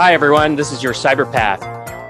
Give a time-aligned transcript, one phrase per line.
[0.00, 0.56] Hi, everyone.
[0.56, 1.60] This is your Cyberpath.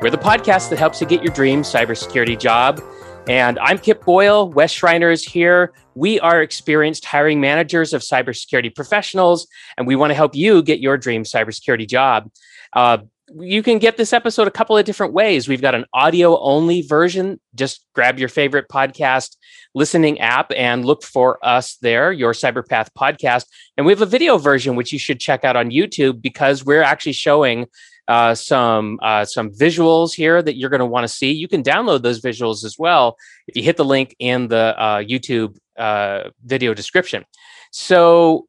[0.01, 2.81] We're the podcast that helps you get your dream cybersecurity job.
[3.29, 4.49] And I'm Kip Boyle.
[4.49, 5.73] Wes Schreiner is here.
[5.97, 10.79] We are experienced hiring managers of cybersecurity professionals, and we want to help you get
[10.79, 12.31] your dream cybersecurity job.
[12.73, 12.99] Uh,
[13.39, 15.49] you can get this episode a couple of different ways.
[15.49, 17.41] We've got an audio only version.
[17.55, 19.37] Just grab your favorite podcast
[19.75, 23.45] listening app and look for us there, your Cyberpath podcast.
[23.77, 26.83] And we have a video version, which you should check out on YouTube because we're
[26.83, 27.67] actually showing
[28.09, 31.31] uh, some uh, some visuals here that you're going to want to see.
[31.31, 34.99] You can download those visuals as well if you hit the link in the uh,
[34.99, 37.25] YouTube uh, video description.
[37.71, 38.49] So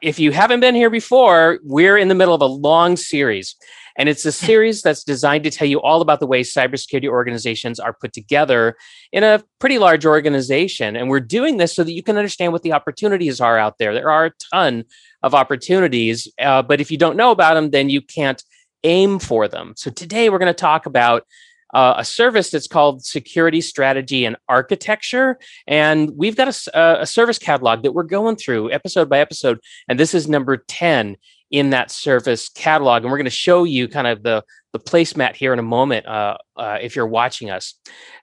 [0.00, 3.56] if you haven't been here before, we're in the middle of a long series.
[3.96, 7.78] And it's a series that's designed to tell you all about the way cybersecurity organizations
[7.78, 8.76] are put together
[9.12, 10.96] in a pretty large organization.
[10.96, 13.94] And we're doing this so that you can understand what the opportunities are out there.
[13.94, 14.84] There are a ton
[15.22, 18.42] of opportunities, uh, but if you don't know about them, then you can't
[18.84, 19.74] aim for them.
[19.76, 21.24] So today we're going to talk about
[21.72, 25.38] uh, a service that's called Security Strategy and Architecture.
[25.66, 29.58] And we've got a, a, service catalog that we're going through episode by episode.
[29.88, 31.16] And this is number 10
[31.50, 33.02] in that service catalog.
[33.02, 36.06] And we're going to show you kind of the, the placemat here in a moment
[36.06, 37.74] uh, uh, if you're watching us.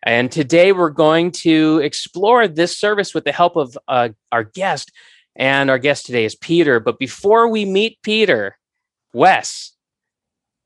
[0.03, 4.92] And today we're going to explore this service with the help of uh, our guest.
[5.36, 6.80] And our guest today is Peter.
[6.80, 8.58] But before we meet Peter,
[9.14, 9.73] Wes,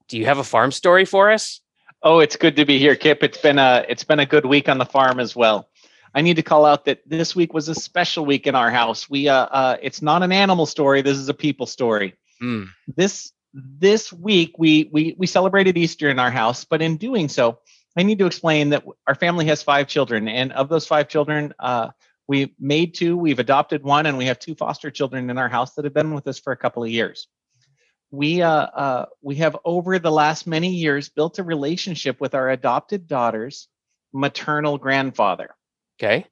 [0.10, 1.62] do you have a farm story for us?
[2.04, 3.24] Oh, it's good to be here, Kip.
[3.24, 5.70] It's been a it's been a good week on the farm as well.
[6.14, 9.10] I need to call out that this week was a special week in our house.
[9.10, 11.02] We uh, uh it's not an animal story.
[11.02, 12.16] This is a people story.
[12.42, 12.68] Mm.
[12.94, 17.60] This this week we we we celebrated Easter in our house, but in doing so,
[17.98, 21.54] I need to explain that our family has five children, and of those five children,
[21.58, 21.92] uh,
[22.28, 25.76] we made two, we've adopted one, and we have two foster children in our house
[25.76, 27.28] that have been with us for a couple of years
[28.14, 32.52] we uh, uh, we have over the last many years built a relationship with our
[32.52, 33.68] adopted daughter's
[34.14, 35.50] maternal grandfather.
[36.00, 36.28] Okay.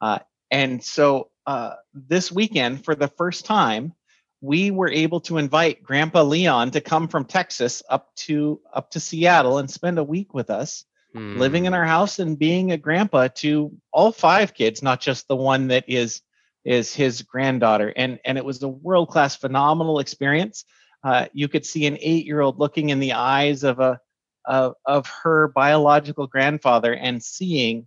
[0.00, 0.20] Uh,
[0.52, 3.94] and so uh, this weekend, for the first time,
[4.40, 9.00] we were able to invite Grandpa Leon to come from Texas up to up to
[9.00, 10.84] Seattle and spend a week with us,
[11.16, 11.36] mm.
[11.36, 15.34] living in our house and being a grandpa to all five kids, not just the
[15.34, 16.22] one that is
[16.64, 17.92] is his granddaughter.
[17.96, 20.64] And and it was a world class, phenomenal experience
[21.04, 24.00] uh, you could see an eight-year-old looking in the eyes of a
[24.44, 27.86] of, of her biological grandfather and seeing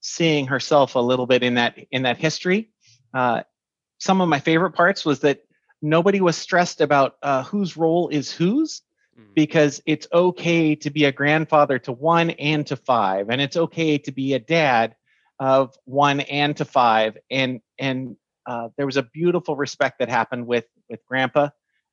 [0.00, 2.70] seeing herself a little bit in that in that history.
[3.12, 3.42] Uh,
[3.98, 5.40] some of my favorite parts was that
[5.82, 8.82] nobody was stressed about uh, whose role is whose
[9.18, 9.24] mm.
[9.34, 13.98] because it's okay to be a grandfather to one and to five and it's okay
[13.98, 14.94] to be a dad
[15.38, 18.16] of one and to five and and
[18.46, 21.48] uh, there was a beautiful respect that happened with with grandpa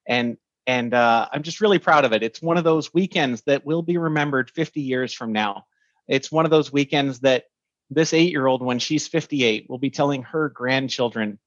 [0.08, 2.24] and and uh, I'm just really proud of it.
[2.24, 5.66] It's one of those weekends that will be remembered 50 years from now.
[6.08, 7.46] It's one of those weekends that
[7.90, 11.40] this eight year old, when she's 58, will be telling her grandchildren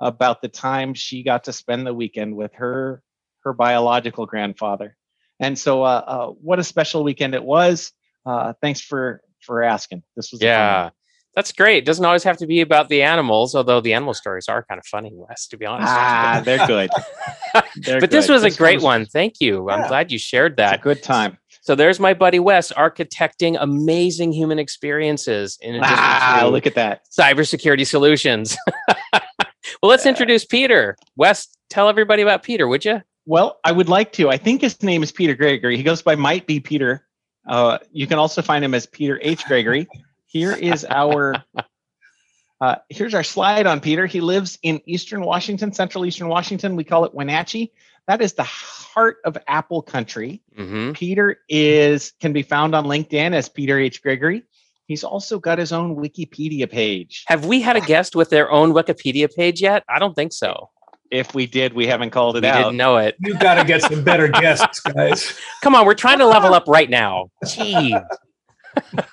[0.00, 3.02] about the time she got to spend the weekend with her
[3.44, 4.96] her biological grandfather.
[5.38, 7.92] And so, uh, uh, what a special weekend it was.
[8.24, 10.02] Uh, thanks for for asking.
[10.16, 10.90] This was yeah.
[11.36, 11.78] That's great.
[11.78, 14.78] It doesn't always have to be about the animals, although the animal stories are kind
[14.78, 15.88] of funny, Wes, to be honest.
[15.90, 16.90] Ah, they're good.
[17.76, 18.10] They're but good.
[18.10, 19.06] this was this a great one.
[19.06, 19.68] Thank you.
[19.68, 19.76] Yeah.
[19.76, 20.80] I'm glad you shared that.
[20.82, 21.38] good time.
[21.60, 26.74] So there's my buddy Wes architecting amazing human experiences in addition ah, to look at
[26.74, 27.02] that.
[27.16, 28.56] cybersecurity solutions.
[29.12, 29.22] well,
[29.82, 30.96] let's introduce Peter.
[31.16, 33.02] Wes, tell everybody about Peter, would you?
[33.26, 34.30] Well, I would like to.
[34.30, 35.76] I think his name is Peter Gregory.
[35.76, 37.06] He goes by Might Be Peter.
[37.48, 39.44] Uh, you can also find him as Peter H.
[39.46, 39.88] Gregory.
[40.34, 41.44] Here is our
[42.60, 44.04] uh, here's our slide on Peter.
[44.04, 46.74] He lives in Eastern Washington, Central Eastern Washington.
[46.74, 47.72] We call it Wenatchee.
[48.08, 50.42] That is the heart of Apple country.
[50.58, 50.92] Mm-hmm.
[50.94, 54.02] Peter is can be found on LinkedIn as Peter H.
[54.02, 54.42] Gregory.
[54.88, 57.22] He's also got his own Wikipedia page.
[57.28, 59.84] Have we had a guest with their own Wikipedia page yet?
[59.88, 60.68] I don't think so.
[61.12, 62.56] If we did, we haven't called it we out.
[62.64, 63.14] Didn't know it.
[63.20, 65.38] You've got to get some better guests, guys.
[65.62, 67.30] Come on, we're trying to level up right now.
[67.44, 68.04] Jeez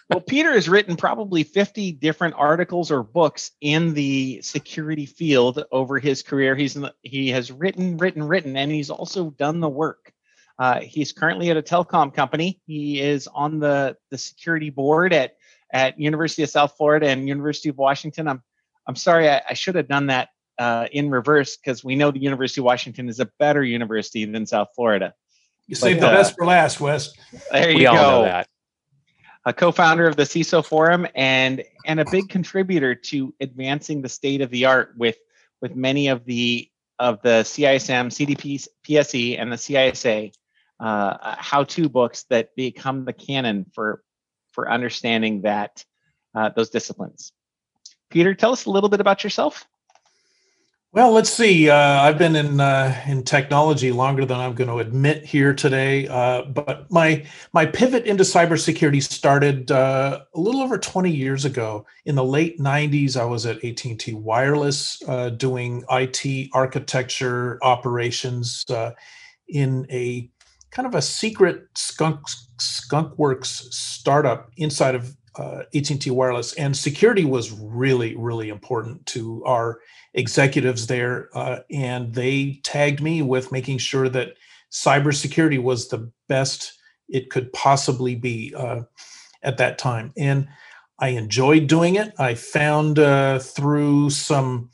[0.10, 6.00] well, Peter has written probably 50 different articles or books in the security field over
[6.00, 6.56] his career.
[6.56, 10.12] He's the, he has written, written, written, and he's also done the work.
[10.60, 12.62] Uh, he's currently at a telecom company.
[12.68, 15.36] He is on the, the security board at,
[15.74, 18.28] at University of South Florida and University of Washington.
[18.28, 18.44] I'm
[18.88, 20.30] I'm sorry, I, I should have done that
[20.60, 24.46] uh, in reverse because we know the University of Washington is a better university than
[24.46, 25.14] South Florida.
[25.68, 27.14] You saved the uh, best for last, Wes.
[27.52, 28.44] There you we go
[29.46, 34.42] a co-founder of the CISO Forum and and a big contributor to advancing the state
[34.42, 35.18] of the art with
[35.62, 40.32] with many of the of the CISM, CDP, PSE, and the CISA
[40.80, 44.04] uh, how-to books that become the canon for
[44.52, 45.84] for understanding that
[46.36, 47.32] uh, those disciplines.
[48.10, 49.66] Peter, tell us a little bit about yourself.
[50.94, 51.70] Well, let's see.
[51.70, 56.06] Uh, I've been in uh, in technology longer than I'm going to admit here today,
[56.10, 61.86] uh, but my my pivot into cybersecurity started uh, a little over 20 years ago.
[62.04, 68.92] In the late 90s, I was at AT&T Wireless uh, doing IT architecture operations uh,
[69.48, 70.30] in a
[70.72, 72.20] kind of a secret skunk
[72.58, 79.80] skunkworks startup inside of AT&T Wireless, and security was really really important to our
[80.14, 84.34] executives there, uh, and they tagged me with making sure that
[84.72, 86.78] cybersecurity was the best
[87.10, 88.82] it could possibly be uh,
[89.44, 90.14] at that time.
[90.18, 90.48] And
[91.00, 92.14] I enjoyed doing it.
[92.18, 94.70] I found uh, through some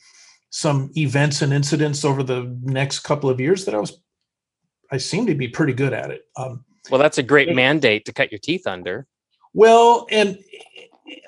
[0.49, 4.01] some events and incidents over the next couple of years that I was
[4.91, 6.23] I seemed to be pretty good at it.
[6.37, 9.07] Um, well, that's a great mandate to cut your teeth under.
[9.53, 10.37] Well, and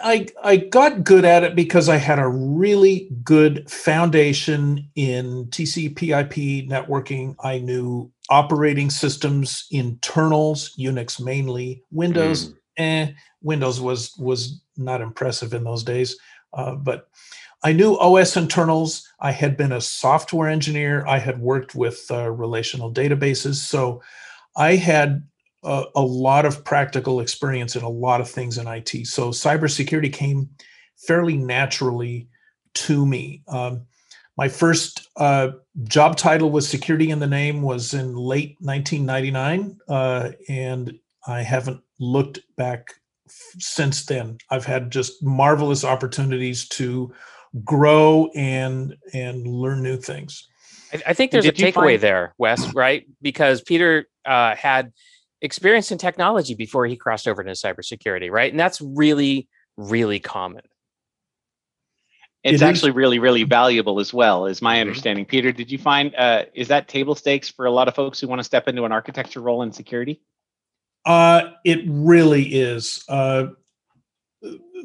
[0.04, 6.68] I I got good at it because I had a really good foundation in TCP/IP
[6.68, 7.36] networking.
[7.44, 12.50] I knew operating systems, internals, Unix mainly, Windows.
[12.50, 12.56] Mm.
[12.78, 13.12] Eh,
[13.42, 16.18] Windows was was not impressive in those days,
[16.54, 17.10] uh, but
[17.64, 19.06] I knew OS internals.
[19.20, 21.06] I had been a software engineer.
[21.06, 24.02] I had worked with uh, relational databases, so
[24.56, 25.24] I had
[25.64, 29.08] a, a, lot of practical experience in a lot of things in IT.
[29.08, 30.50] So cybersecurity came
[30.98, 32.30] fairly naturally
[32.76, 33.44] to me.
[33.48, 33.86] Um,
[34.38, 35.50] my first uh,
[35.84, 40.98] job title was security in the name was in late 1999, uh, and
[41.28, 42.94] I haven't looked back
[43.28, 44.38] f- since then.
[44.50, 47.14] I've had just marvelous opportunities to
[47.66, 50.48] grow and and learn new things.
[50.94, 52.74] I, I think there's a takeaway find- there, Wes.
[52.74, 53.08] Right?
[53.22, 54.94] Because Peter uh, had
[55.42, 58.52] experience in technology before he crossed over into cybersecurity, right?
[58.52, 59.48] And that's really,
[59.78, 60.64] really common.
[62.44, 64.82] It's it actually really, really valuable as well, is my mm-hmm.
[64.82, 65.26] understanding.
[65.26, 65.32] Mm-hmm.
[65.32, 68.28] Peter, did you find uh, is that table stakes for a lot of folks who
[68.28, 70.22] want to step into an architecture role in security?
[71.06, 73.04] Uh, it really is.
[73.10, 73.48] Uh,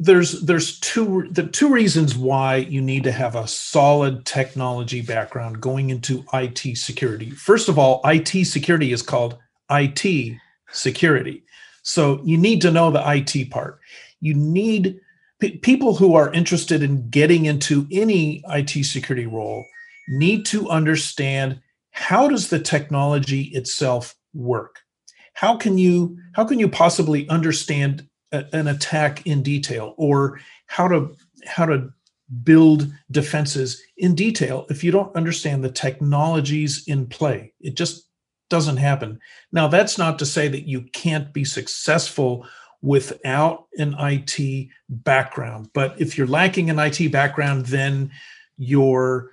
[0.01, 5.61] there's there's two the two reasons why you need to have a solid technology background
[5.61, 7.31] going into IT security.
[7.31, 9.39] First of all, IT security is called
[9.71, 10.37] IT
[10.75, 11.43] security.
[11.83, 13.81] So you need to know the IT part.
[14.21, 15.01] You need
[15.41, 19.65] p- people who are interested in getting into any IT security role
[20.09, 21.61] need to understand
[21.91, 24.81] how does the technology itself work?
[25.35, 30.89] How can you how can you possibly understand a, an attack in detail or how
[30.89, 31.15] to
[31.47, 31.91] how to
[32.43, 37.53] build defenses in detail if you don't understand the technologies in play?
[37.61, 38.09] It just
[38.51, 39.21] doesn't happen.
[39.53, 42.47] Now, that's not to say that you can't be successful
[42.83, 48.11] without an IT background, but if you're lacking an IT background, then
[48.59, 49.31] your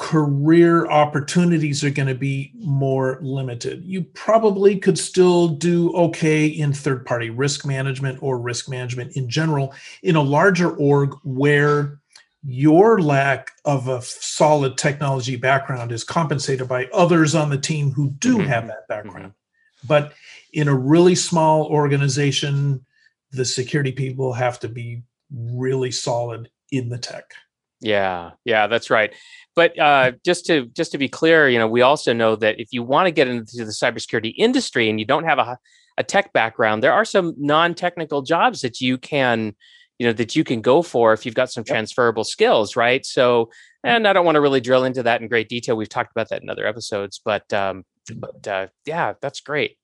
[0.00, 3.84] career opportunities are going to be more limited.
[3.84, 9.28] You probably could still do okay in third party risk management or risk management in
[9.28, 12.00] general in a larger org where
[12.42, 18.10] your lack of a solid technology background is compensated by others on the team who
[18.12, 18.48] do mm-hmm.
[18.48, 19.32] have that background.
[19.32, 19.86] Mm-hmm.
[19.86, 20.12] But
[20.52, 22.84] in a really small organization,
[23.32, 27.34] the security people have to be really solid in the tech.
[27.80, 29.14] Yeah, yeah, that's right.
[29.56, 32.68] But uh, just to just to be clear, you know, we also know that if
[32.72, 35.58] you want to get into the cybersecurity industry and you don't have a,
[35.96, 39.54] a tech background, there are some non-technical jobs that you can
[40.00, 43.04] you know that you can go for if you've got some transferable skills right?
[43.04, 43.88] So mm-hmm.
[43.88, 45.76] and i don't want to really drill into that in great detail.
[45.76, 47.84] We've talked about that in other episodes but um
[48.16, 49.76] but uh, yeah that's great.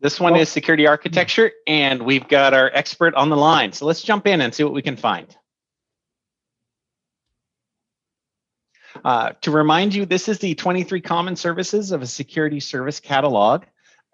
[0.00, 3.72] This one well, is security architecture and we've got our expert on the line.
[3.72, 5.36] So let's jump in and see what we can find.
[9.04, 13.64] Uh, to remind you, this is the 23 common services of a security service catalog.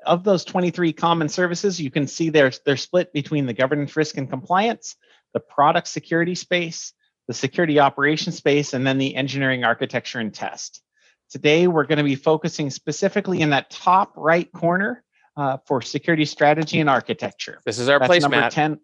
[0.06, 4.16] Of those 23 common services, you can see they're, they're split between the governance, risk,
[4.16, 4.96] and compliance,
[5.34, 6.92] the product security space,
[7.28, 10.82] the security operations space, and then the engineering architecture and test.
[11.30, 15.04] Today, we're going to be focusing specifically in that top right corner
[15.36, 17.60] uh, for security strategy and architecture.
[17.64, 18.30] This is our that's placemat.
[18.30, 18.80] Number 10,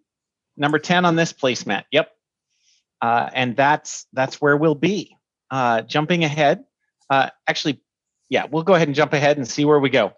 [0.57, 1.85] number 10 on this placemat.
[1.91, 2.11] Yep.
[3.03, 5.17] Uh, and that's that's where we'll be.
[5.51, 6.65] Uh, jumping ahead,
[7.11, 7.81] uh, actually,
[8.29, 10.13] yeah, we'll go ahead and jump ahead and see where we go.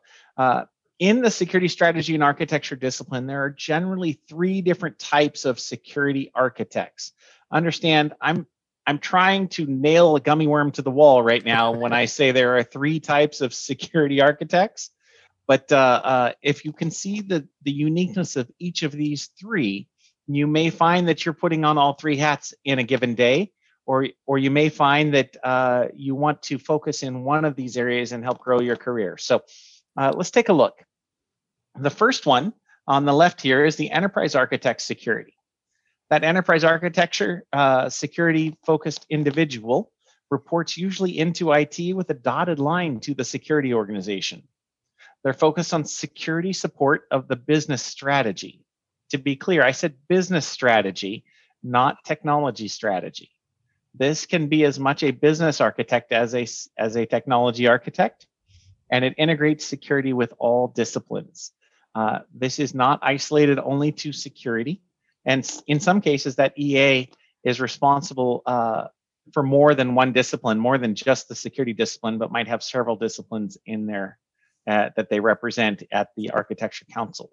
[0.99, 6.33] In the security strategy and architecture discipline, there are generally three different types of security
[6.35, 7.13] architects.
[7.53, 8.47] Understand, I'm
[8.87, 12.33] I'm trying to nail a gummy worm to the wall right now when I say
[12.33, 14.91] there are three types of security architects.
[15.47, 19.89] But uh, uh, if you can see the, the uniqueness of each of these three,
[20.27, 23.53] you may find that you're putting on all three hats in a given day,
[23.87, 27.77] or, or you may find that uh, you want to focus in one of these
[27.77, 29.19] areas and help grow your career.
[29.19, 29.43] So
[29.99, 30.83] uh, let's take a look.
[31.81, 32.53] The first one
[32.89, 35.35] on the left here is the enterprise architect security.
[36.11, 39.93] That enterprise architecture uh, security focused individual
[40.31, 44.43] reports usually into IT with a dotted line to the security organization.
[45.23, 48.65] They're focused on security support of the business strategy.
[49.11, 51.25] To be clear, I said business strategy,
[51.63, 53.31] not technology strategy.
[53.95, 58.27] This can be as much a business architect as a, as a technology architect,
[58.91, 61.53] and it integrates security with all disciplines.
[61.99, 64.81] Uh, this is not isolated only to security.
[65.25, 67.11] And in some cases, that EA
[67.43, 68.85] is responsible uh,
[69.33, 72.95] for more than one discipline, more than just the security discipline, but might have several
[72.95, 74.17] disciplines in there
[74.71, 77.31] uh, that they represent at the Architecture Council.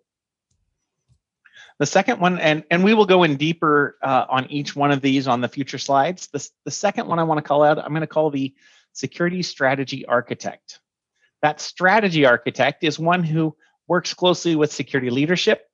[1.78, 5.00] The second one, and, and we will go in deeper uh, on each one of
[5.00, 6.26] these on the future slides.
[6.34, 8.56] The, the second one I want to call out, I'm going to call the
[8.94, 10.80] Security Strategy Architect.
[11.44, 13.56] That strategy architect is one who
[13.88, 15.68] works closely with security leadership,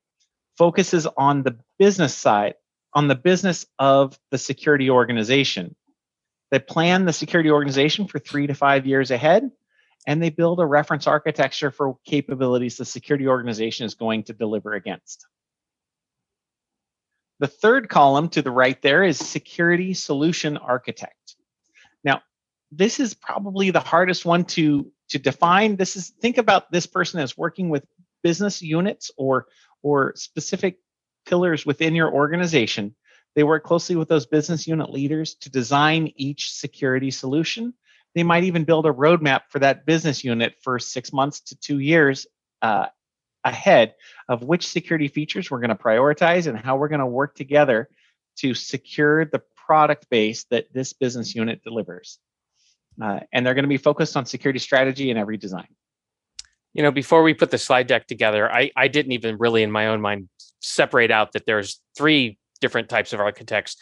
[0.58, 2.56] focuses on the business side,
[2.94, 5.76] on the business of the security organization.
[6.52, 9.50] They plan the security organization for three to five years ahead,
[10.06, 14.74] and they build a reference architecture for capabilities the security organization is going to deliver
[14.74, 15.26] against.
[17.40, 21.36] The third column to the right there is security solution architect.
[22.04, 22.22] Now,
[22.72, 25.76] this is probably the hardest one to, to define.
[25.76, 27.84] This is think about this person as working with
[28.24, 29.48] business units or
[29.84, 30.78] or specific
[31.26, 32.96] pillars within your organization.
[33.36, 37.74] They work closely with those business unit leaders to design each security solution.
[38.14, 41.80] They might even build a roadmap for that business unit for six months to two
[41.80, 42.28] years
[42.62, 42.88] uh,
[43.44, 43.96] ahead
[44.28, 47.90] of which security features we're going to prioritize and how we're going to work together
[48.38, 52.20] to secure the product base that this business unit delivers.
[53.02, 55.68] Uh, and they're going to be focused on security strategy in every design
[56.74, 59.72] you know before we put the slide deck together i i didn't even really in
[59.72, 60.30] my own mind
[60.62, 63.76] separate out that there's three different types of architects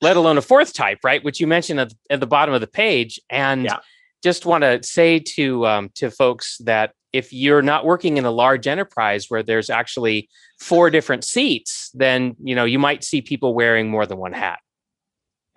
[0.00, 2.66] let alone a fourth type right which you mentioned at, at the bottom of the
[2.66, 3.20] page.
[3.30, 3.78] And yeah.
[4.22, 8.30] just want to say to um, to folks that if you're not working in a
[8.30, 10.28] large enterprise where there's actually
[10.60, 14.60] four different seats then you know you might see people wearing more than one hat.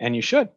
[0.00, 0.48] And you should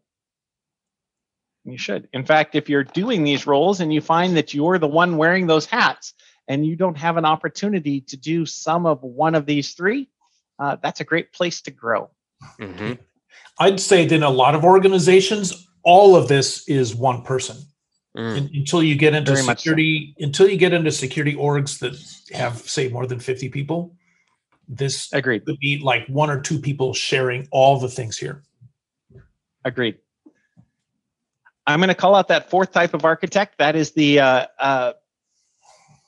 [1.63, 2.07] you should.
[2.13, 5.47] In fact, if you're doing these roles and you find that you're the one wearing
[5.47, 6.13] those hats
[6.47, 10.09] and you don't have an opportunity to do some of one of these three,
[10.59, 12.09] uh, that's a great place to grow.
[12.59, 12.93] Mm-hmm.
[13.59, 17.57] I'd say that in a lot of organizations, all of this is one person.
[18.17, 18.53] Mm.
[18.53, 20.25] until you get into Very security, so.
[20.25, 21.95] until you get into security orgs that
[22.37, 23.95] have, say, more than 50 people,
[24.67, 25.45] this Agreed.
[25.45, 28.43] could be like one or two people sharing all the things here.
[29.63, 29.97] Agreed.
[31.67, 33.57] I'm going to call out that fourth type of architect.
[33.59, 34.93] That is the uh, uh,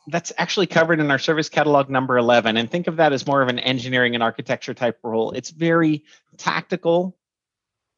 [0.07, 3.41] that's actually covered in our service catalog number 11 and think of that as more
[3.41, 5.31] of an engineering and architecture type role.
[5.31, 6.03] It's very
[6.38, 7.17] tactical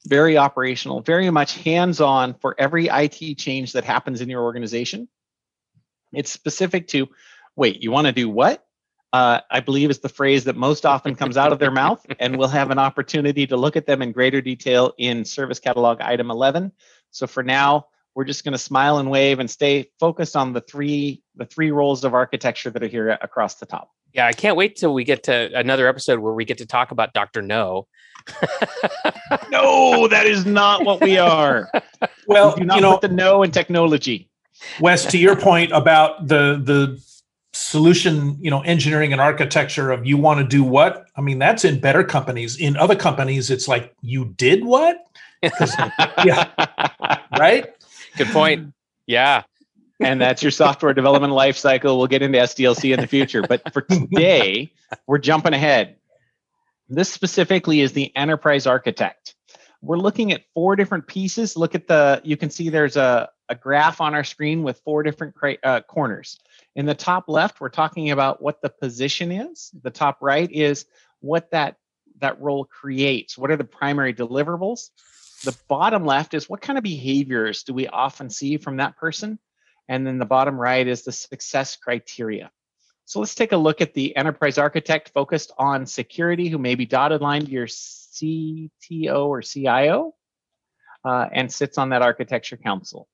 [0.07, 5.07] very operational very much hands-on for every it change that happens in your organization.
[6.13, 7.07] It's specific to
[7.55, 8.61] wait you want to do what?
[9.13, 12.37] Uh, i believe is the phrase that most often comes out of their mouth and
[12.37, 16.29] we'll have an opportunity to look at them in greater detail in service catalog item
[16.29, 16.71] 11
[17.15, 20.59] so for now, we're just going to smile and wave and stay focused on the
[20.59, 23.89] three the three roles of architecture that are here across the top.
[24.13, 26.91] Yeah, I can't wait till we get to another episode where we get to talk
[26.91, 27.41] about Dr.
[27.41, 27.87] No.
[29.49, 31.71] no, that is not what we are.
[32.27, 34.29] Well, we do not you know, put the no in technology.
[34.79, 36.99] Wes, to your point about the the
[37.53, 41.05] solution, you know, engineering and architecture of you want to do what?
[41.15, 42.57] I mean, that's in better companies.
[42.57, 45.04] In other companies, it's like you did what?
[45.43, 47.19] Yeah.
[47.37, 47.67] Right?
[48.17, 48.73] Good point.
[49.07, 49.43] Yeah.
[49.99, 51.97] and that's your software development life cycle.
[51.97, 53.41] We'll get into SDLC in the future.
[53.41, 54.73] But for today,
[55.07, 55.97] we're jumping ahead.
[56.89, 59.35] This specifically is the enterprise architect.
[59.81, 61.55] We're looking at four different pieces.
[61.55, 65.03] Look at the, you can see there's a, a graph on our screen with four
[65.03, 66.39] different uh, corners.
[66.75, 69.71] In the top left, we're talking about what the position is.
[69.83, 70.85] The top right is
[71.21, 71.77] what that,
[72.19, 73.37] that role creates.
[73.37, 74.89] What are the primary deliverables?
[75.45, 79.37] The bottom left is what kind of behaviors do we often see from that person?
[79.87, 82.51] And then the bottom right is the success criteria.
[83.05, 86.87] So let's take a look at the enterprise architect focused on security who may be
[86.87, 90.15] dotted line to your CTO or CIO
[91.03, 93.07] uh, and sits on that architecture council.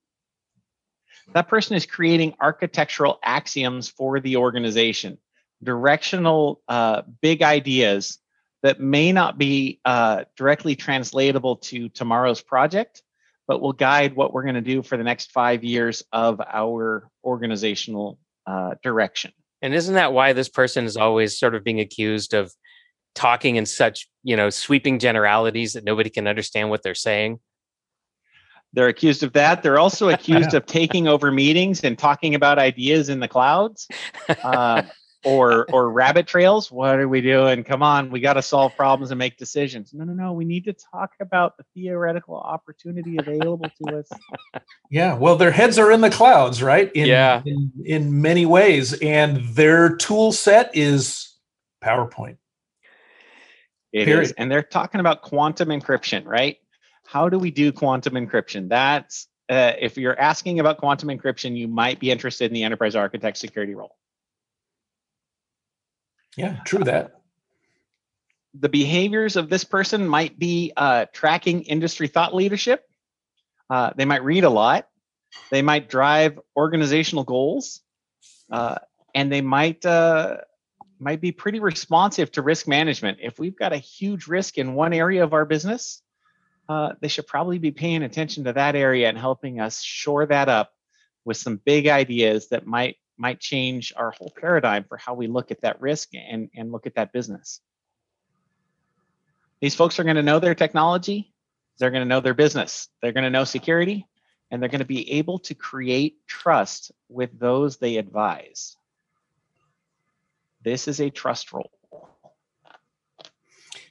[1.34, 5.18] That person is creating architectural axioms for the organization,
[5.62, 8.21] directional uh, big ideas
[8.64, 13.02] that may not be uh, directly translatable to tomorrow's project,
[13.48, 17.10] but will guide what we're going to do for the next five years of our
[17.24, 19.32] organizational uh, direction.
[19.62, 22.52] And isn't that why this person is always sort of being accused of
[23.14, 27.40] talking in such, you know, sweeping generalities that nobody can understand what they're saying?
[28.74, 29.64] They're accused of that.
[29.64, 33.88] They're also accused of taking over meetings and talking about ideas in the clouds.
[34.44, 34.84] Uh,
[35.24, 36.72] or or rabbit trails?
[36.72, 37.64] What are we doing?
[37.64, 39.94] Come on we got to solve problems and make decisions.
[39.94, 44.10] No no no we need to talk about the theoretical opportunity available to us.
[44.90, 46.92] Yeah well their heads are in the clouds right?
[46.94, 47.42] In, yeah.
[47.46, 51.36] in, in many ways and their tool set is
[51.84, 52.38] powerpoint.
[53.94, 54.24] It Period.
[54.24, 56.58] is, and they're talking about quantum encryption right?
[57.06, 58.70] How do we do quantum encryption?
[58.70, 62.96] That's uh, if you're asking about quantum encryption you might be interested in the enterprise
[62.96, 63.96] architect security role
[66.38, 67.22] yeah, true that.
[68.54, 72.86] The behaviors of this person might be uh, tracking industry thought leadership.
[73.70, 74.88] Uh, they might read a lot.
[75.50, 77.82] They might drive organizational goals,
[78.52, 78.76] uh,
[79.16, 80.38] and they might uh,
[81.00, 83.20] might be pretty responsive to risk management.
[83.22, 86.02] If we've got a huge risk in one area of our business,
[86.70, 90.48] uh, they should probably be paying attention to that area and helping us shore that
[90.48, 90.72] up
[91.26, 95.52] with some big ideas that might might change our whole paradigm for how we look
[95.52, 97.62] at that risk and, and look at that business.
[99.62, 101.32] These folks are going to know their technology,
[101.78, 104.08] they're going to know their business, they're going to know security,
[104.50, 108.76] and they're going to be able to create trust with those they advise.
[110.64, 111.72] This is a trust role.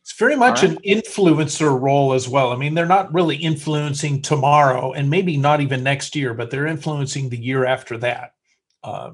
[0.00, 0.72] It's very much right.
[0.72, 2.52] an influencer role as well.
[2.52, 6.66] I mean, they're not really influencing tomorrow and maybe not even next year, but they're
[6.66, 8.34] influencing the year after that.
[8.82, 9.12] Uh,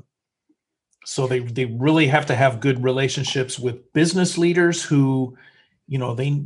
[1.05, 5.37] so they they really have to have good relationships with business leaders who
[5.87, 6.43] you know they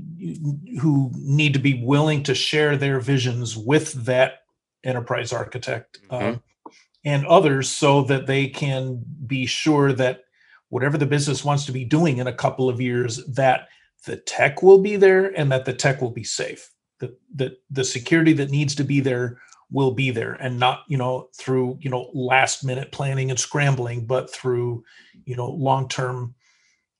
[0.80, 4.42] who need to be willing to share their visions with that
[4.84, 6.34] enterprise architect mm-hmm.
[6.34, 6.70] uh,
[7.04, 10.24] and others so that they can be sure that
[10.68, 13.68] whatever the business wants to be doing in a couple of years that
[14.06, 17.84] the tech will be there and that the tech will be safe that the, the
[17.84, 19.38] security that needs to be there
[19.70, 24.04] will be there and not you know through you know last minute planning and scrambling
[24.04, 24.84] but through
[25.24, 26.34] you know long term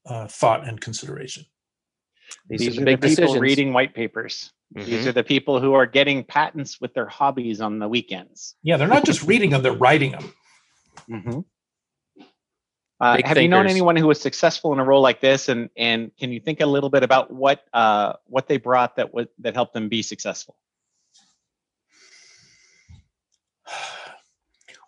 [0.07, 1.45] uh, thought and consideration
[2.49, 3.41] these, these are the big people decisions.
[3.41, 4.89] reading white papers mm-hmm.
[4.89, 8.77] these are the people who are getting patents with their hobbies on the weekends yeah
[8.77, 10.33] they're not just reading them they're writing them
[11.11, 11.41] mm-hmm.
[13.01, 13.43] uh, have thinkers.
[13.43, 16.41] you known anyone who was successful in a role like this and and can you
[16.41, 19.89] think a little bit about what uh, what they brought that was that helped them
[19.89, 20.57] be successful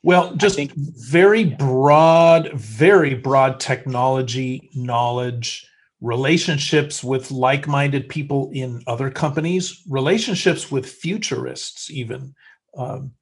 [0.02, 5.66] Well, just think, very broad, very broad technology knowledge,
[6.00, 12.34] relationships with like minded people in other companies, relationships with futurists, even.
[12.76, 13.12] Um,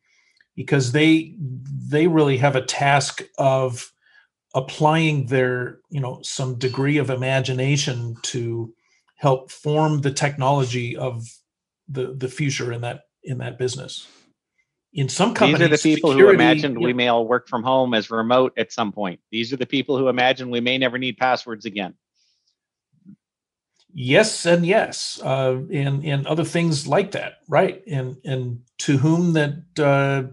[0.56, 3.90] because they they really have a task of
[4.54, 8.72] applying their you know some degree of imagination to
[9.16, 11.26] help form the technology of
[11.88, 14.06] the the future in that in that business
[14.92, 17.62] in some companies, these are the people security, who imagined we may all work from
[17.62, 19.20] home as remote at some point.
[19.30, 21.94] These are the people who imagine we may never need passwords again.
[23.92, 27.82] Yes, and yes, uh, and and other things like that, right?
[27.86, 30.32] And and to whom that uh,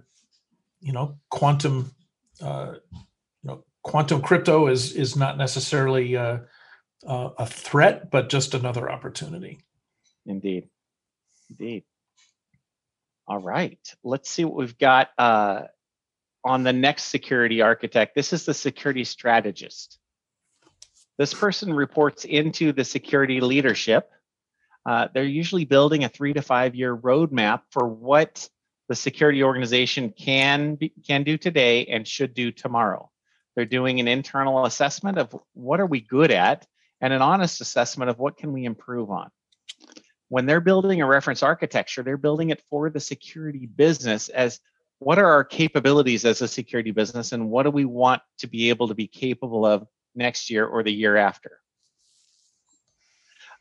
[0.80, 1.92] you know quantum,
[2.42, 6.40] uh, you know quantum crypto is is not necessarily uh,
[7.06, 9.60] uh, a threat, but just another opportunity.
[10.26, 10.70] Indeed,
[11.50, 11.84] indeed.
[13.28, 15.64] All right, let's see what we've got uh,
[16.46, 18.16] on the next security architect.
[18.16, 20.00] This is the security strategist.
[21.18, 24.10] This person reports into the security leadership.
[24.86, 28.48] Uh, they're usually building a three to five year roadmap for what
[28.88, 33.12] the security organization can be, can do today and should do tomorrow.
[33.56, 36.66] They're doing an internal assessment of what are we good at
[37.02, 39.30] and an honest assessment of what can we improve on
[40.30, 44.60] when they're building a reference architecture, they're building it for the security business as
[45.00, 48.70] what are our capabilities as a security business and what do we want to be
[48.70, 51.60] able to be capable of next year or the year after.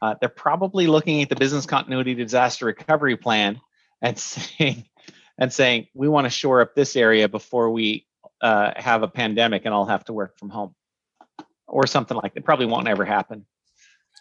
[0.00, 3.61] Uh, they're probably looking at the business continuity disaster recovery plan
[4.02, 4.85] and saying,
[5.38, 8.07] and saying, we want to shore up this area before we
[8.40, 10.74] uh, have a pandemic and all have to work from home
[11.66, 12.44] or something like that.
[12.44, 13.46] Probably won't ever happen.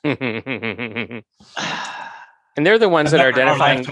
[2.55, 3.85] And they're the ones that are identifying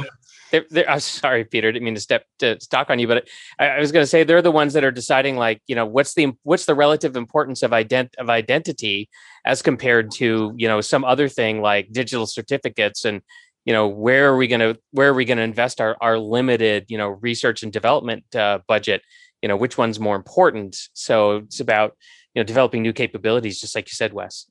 [0.54, 1.72] they're, they're, I'm sorry, Peter.
[1.72, 4.24] Didn't mean to step to stock on you, but I, I was going to say
[4.24, 7.64] they're the ones that are deciding, like, you know, what's the what's the relative importance
[7.64, 9.10] of ident of identity
[9.46, 13.22] as compared to you know some other thing like digital certificates and
[13.66, 16.20] you know where are we going to where are we going to invest our our
[16.20, 19.02] limited you know research and development uh, budget?
[19.42, 20.78] You know which one's more important?
[20.94, 21.98] So it's about
[22.36, 24.46] you know developing new capabilities just like you said wes.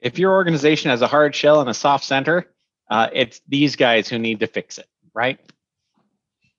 [0.00, 2.52] If your organization has a hard shell and a soft center
[2.90, 5.38] uh, it's these guys who need to fix it right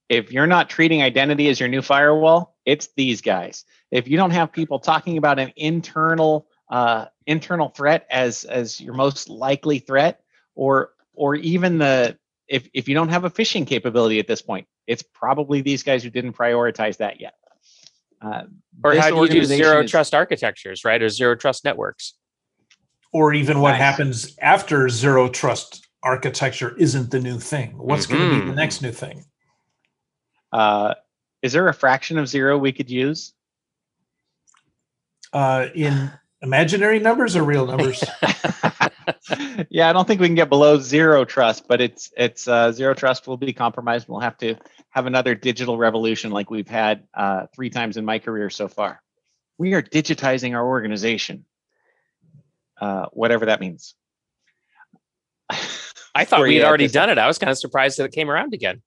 [0.09, 4.31] if you're not treating identity as your new firewall it's these guys if you don't
[4.31, 10.21] have people talking about an internal uh, internal threat as as your most likely threat
[10.55, 14.67] or or even the if if you don't have a phishing capability at this point,
[14.87, 17.35] it's probably these guys who didn't prioritize that yet.
[18.21, 18.43] Uh,
[18.83, 21.01] or how do you do zero is, trust architectures, right?
[21.01, 22.15] Or zero trust networks?
[23.13, 23.79] Or even what nice.
[23.79, 27.77] happens after zero trust architecture isn't the new thing.
[27.77, 28.17] What's mm-hmm.
[28.17, 28.55] going to be the mm-hmm.
[28.55, 29.25] next new thing?
[30.51, 30.95] Uh,
[31.41, 33.33] is there a fraction of zero we could use?
[35.31, 38.03] Uh, in imaginary numbers or real numbers?
[39.69, 42.93] yeah, I don't think we can get below zero trust, but it's it's uh, zero
[42.93, 44.07] trust will be compromised.
[44.07, 44.55] We'll have to
[44.89, 49.01] have another digital revolution like we've had uh, three times in my career so far.
[49.57, 51.45] We are digitizing our organization,
[52.81, 53.95] uh, whatever that means.
[56.15, 57.17] I thought we had already done it.
[57.17, 58.81] I was kind of surprised that it came around again.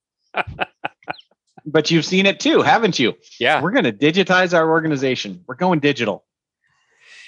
[1.66, 3.14] but you've seen it too, haven't you?
[3.38, 3.62] Yeah.
[3.62, 5.44] We're going to digitize our organization.
[5.46, 6.24] We're going digital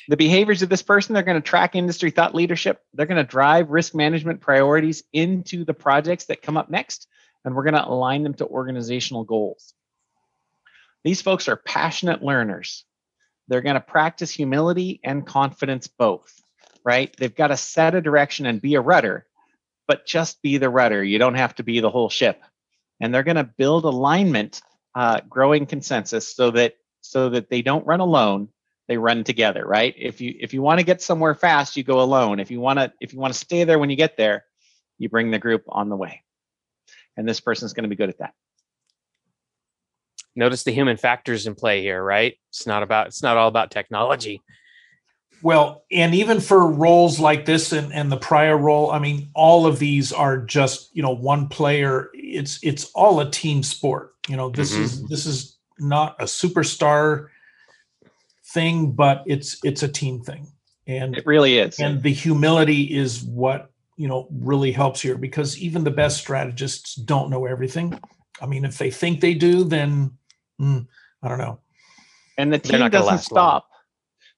[0.08, 3.28] the behaviors of this person they're going to track industry thought leadership they're going to
[3.28, 7.08] drive risk management priorities into the projects that come up next
[7.44, 9.74] and we're going to align them to organizational goals
[11.02, 12.84] these folks are passionate learners
[13.48, 16.40] they're going to practice humility and confidence both
[16.84, 19.26] right they've got to set a direction and be a rudder
[19.86, 21.02] but just be the rudder.
[21.02, 22.42] You don't have to be the whole ship.
[23.00, 24.62] And they're going to build alignment
[24.94, 28.48] uh, growing consensus so that so that they don't run alone.
[28.86, 29.94] They run together right?
[29.96, 32.38] If you if you want to get somewhere fast you go alone.
[32.38, 34.44] If you want to if you want to stay there when you get there
[34.98, 36.22] you bring the group on the way.
[37.16, 38.34] And this person's going to be good at that.
[40.36, 42.34] Notice the human factors in play here right?
[42.50, 44.42] It's not about it's not all about technology
[45.44, 49.66] well and even for roles like this and, and the prior role i mean all
[49.66, 54.36] of these are just you know one player it's it's all a team sport you
[54.36, 54.82] know this mm-hmm.
[54.82, 57.28] is this is not a superstar
[58.54, 60.50] thing, but it's it's a team thing.
[60.86, 61.78] And it really is.
[61.80, 66.94] And the humility is what you know really helps here because even the best strategists
[66.94, 67.98] don't know everything.
[68.40, 70.12] I mean, if they think they do, then
[70.60, 70.86] mm,
[71.22, 71.58] I don't know.
[72.38, 73.64] And the team doesn't stop.
[73.64, 73.73] Long.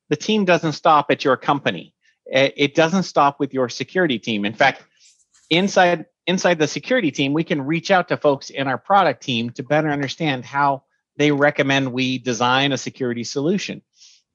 [0.08, 1.94] The team doesn't stop at your company.
[2.26, 4.44] It doesn't stop with your security team.
[4.44, 4.82] In fact,
[5.48, 9.50] inside inside the security team, we can reach out to folks in our product team
[9.50, 10.82] to better understand how
[11.16, 13.80] they recommend we design a security solution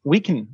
[0.03, 0.47] we can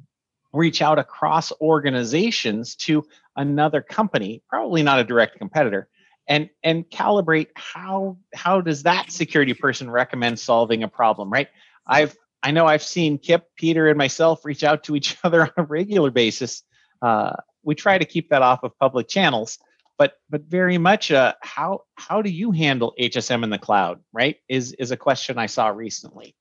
[0.53, 5.87] reach out across organizations to another company, probably not a direct competitor,
[6.27, 11.47] and and calibrate how how does that security person recommend solving a problem, right?
[11.85, 15.51] I've I know I've seen Kip, Peter, and myself reach out to each other on
[15.57, 16.63] a regular basis.
[17.01, 19.59] Uh, we try to keep that off of public channels,
[19.97, 24.37] but but very much uh, how how do you handle HSM in the cloud, right?
[24.47, 26.35] Is is a question I saw recently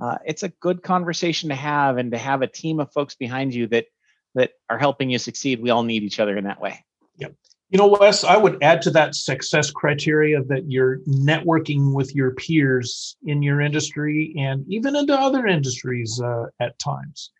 [0.00, 3.54] uh, it's a good conversation to have and to have a team of folks behind
[3.54, 3.86] you that
[4.34, 6.84] that are helping you succeed we all need each other in that way
[7.16, 7.34] yep
[7.70, 12.32] you know wes i would add to that success criteria that you're networking with your
[12.32, 17.30] peers in your industry and even into other industries uh, at times.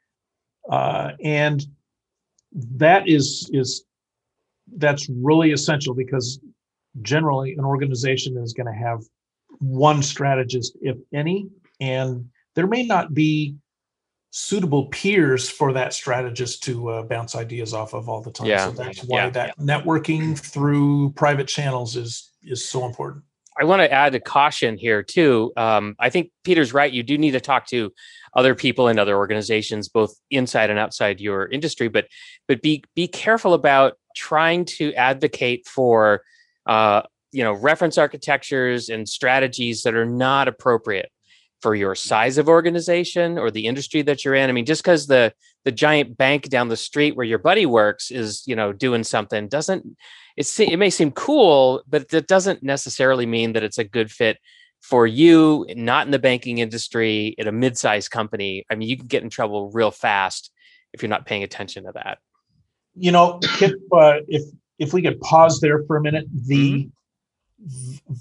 [0.71, 1.67] Uh, and
[2.53, 3.85] that is is
[4.77, 6.41] that's really essential because
[7.03, 9.01] generally an organization is going to have
[9.61, 11.49] one strategist if any
[11.81, 13.57] and there may not be
[14.31, 18.47] suitable peers for that strategist to uh, bounce ideas off of all the time.
[18.47, 18.67] Yeah.
[18.67, 19.31] So that's why yeah.
[19.31, 23.25] that networking through private channels is is so important.
[23.61, 25.53] I want to add a caution here too.
[25.57, 26.93] Um, I think Peter's right.
[26.93, 27.93] You do need to talk to
[28.35, 31.88] other people in other organizations, both inside and outside your industry.
[31.88, 32.07] But
[32.47, 36.23] but be be careful about trying to advocate for
[36.67, 41.11] uh, you know reference architectures and strategies that are not appropriate
[41.61, 44.49] for your size of organization or the industry that you're in.
[44.49, 45.33] I mean, just because the
[45.64, 49.49] the giant bank down the street where your buddy works is, you know, doing something
[49.49, 49.85] doesn't
[50.37, 54.38] it it may seem cool, but it doesn't necessarily mean that it's a good fit
[54.81, 58.64] for you, not in the banking industry, at a mid-sized company.
[58.71, 60.53] I mean, you can get in trouble real fast
[60.92, 62.18] if you're not paying attention to that.
[62.94, 64.44] You know, Kip, uh, if
[64.79, 66.88] if we could pause there for a minute, the mm-hmm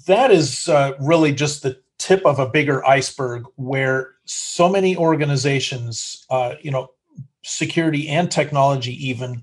[0.06, 6.26] that is uh, really just the tip of a bigger iceberg where so many organizations,
[6.30, 6.90] uh, you know,
[7.42, 9.42] security and technology even,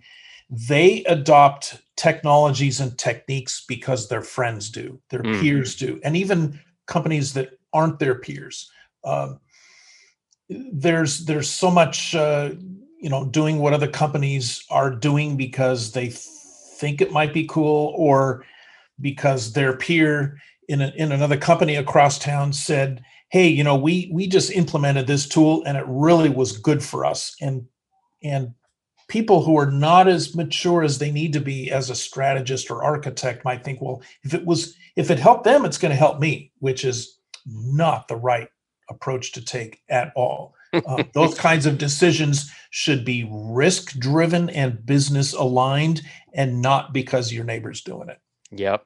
[0.50, 5.42] they adopt technologies and techniques because their friends do, their mm.
[5.42, 8.72] peers do, and even companies that aren't their peers.
[9.04, 9.40] Um,
[10.50, 12.52] there's there's so much uh,
[13.00, 17.94] you know doing what other companies are doing because they think it might be cool
[17.98, 18.46] or
[19.02, 24.10] because their peer in, a, in another company across town said hey you know we
[24.14, 27.36] we just implemented this tool and it really was good for us.
[27.42, 27.66] And
[28.24, 28.54] and
[29.08, 32.84] people who are not as mature as they need to be as a strategist or
[32.84, 36.20] architect might think well if it was if it helped them it's going to help
[36.20, 38.48] me which is not the right
[38.90, 40.54] approach to take at all.
[40.88, 46.02] Um, those kinds of decisions should be risk driven and business aligned
[46.34, 48.20] and not because your neighbor's doing it.
[48.52, 48.86] Yep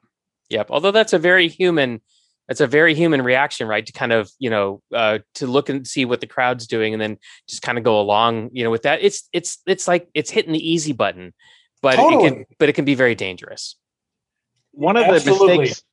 [0.50, 2.00] yep although that's a very human
[2.50, 5.86] that's a very human reaction right to kind of you know uh, to look and
[5.86, 7.16] see what the crowd's doing and then
[7.48, 10.52] just kind of go along you know with that it's it's it's like it's hitting
[10.52, 11.32] the easy button
[11.80, 12.26] but totally.
[12.26, 13.76] it can but it can be very dangerous
[14.72, 15.46] one of Absolutely.
[15.46, 15.84] the mistakes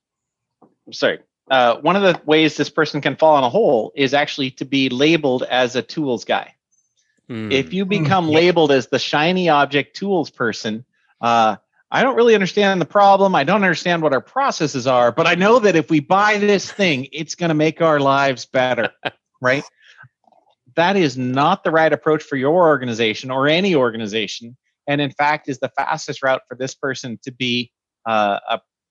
[0.92, 4.50] sorry uh, one of the ways this person can fall in a hole is actually
[4.50, 6.54] to be labeled as a tools guy
[7.30, 7.52] mm.
[7.52, 8.34] if you become mm.
[8.34, 10.84] labeled as the shiny object tools person
[11.20, 11.56] uh,
[11.90, 13.34] I don't really understand the problem.
[13.34, 16.70] I don't understand what our processes are, but I know that if we buy this
[16.70, 18.90] thing, it's going to make our lives better,
[19.40, 19.64] right?
[20.76, 24.56] That is not the right approach for your organization or any organization.
[24.86, 27.72] And in fact, is the fastest route for this person to be
[28.04, 28.38] uh,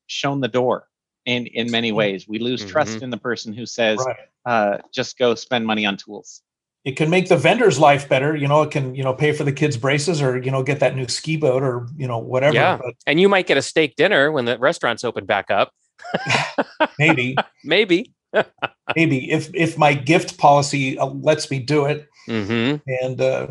[0.08, 0.88] shown the door
[1.26, 2.28] in, in many ways.
[2.28, 2.72] We lose mm-hmm.
[2.72, 4.18] trust in the person who says, right.
[4.46, 6.42] uh, just go spend money on tools
[6.88, 8.34] it can make the vendor's life better.
[8.34, 10.80] You know, it can, you know, pay for the kids' braces or, you know, get
[10.80, 12.56] that new ski boat or, you know, whatever.
[12.56, 12.78] Yeah.
[12.78, 15.74] But, and you might get a steak dinner when the restaurants open back up.
[17.00, 17.36] maybe.
[17.66, 18.14] maybe.
[18.96, 22.08] maybe if if my gift policy uh, lets me do it.
[22.30, 22.90] Mm-hmm.
[23.04, 23.48] And uh,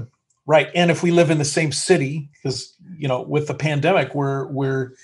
[0.47, 0.71] right.
[0.75, 4.47] And if we live in the same city, because you know, with the pandemic, we're
[4.47, 4.95] we're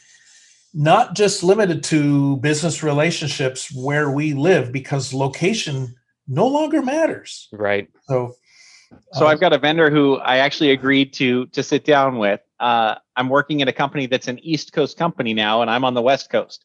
[0.72, 5.96] not just limited to business relationships where we live because location
[6.32, 7.48] no longer matters.
[7.52, 7.88] Right.
[8.08, 8.34] So
[9.12, 12.40] so I've got a vendor who I actually agreed to to sit down with.
[12.58, 15.94] Uh, I'm working at a company that's an East Coast company now, and I'm on
[15.94, 16.64] the West Coast.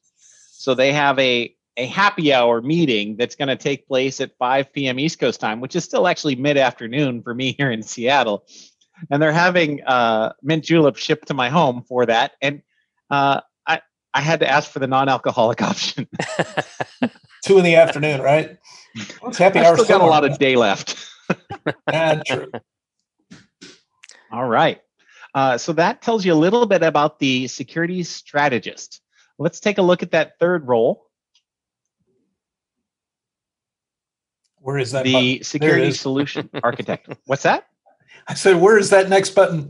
[0.52, 4.74] So they have a a happy hour meeting that's going to take place at 5
[4.74, 5.00] p.m.
[5.00, 8.48] East Coast time, which is still actually mid afternoon for me here in Seattle.
[9.12, 12.32] And they're having uh, mint julep shipped to my home for that.
[12.42, 12.64] And
[13.12, 13.82] uh, I
[14.14, 16.08] I had to ask for the non alcoholic option.
[17.44, 18.58] Two in the afternoon, right?
[19.26, 19.78] It's happy hour.
[19.78, 21.10] Still got a lot of day left.
[21.92, 22.52] yeah, true.
[24.32, 24.82] All right.
[25.34, 29.02] Uh, so that tells you a little bit about the security strategist.
[29.38, 31.06] Let's take a look at that third role.
[34.60, 35.04] Where is that?
[35.04, 35.44] The button?
[35.44, 37.14] security solution architect.
[37.26, 37.68] What's that?
[38.28, 39.70] I said, where is that next button?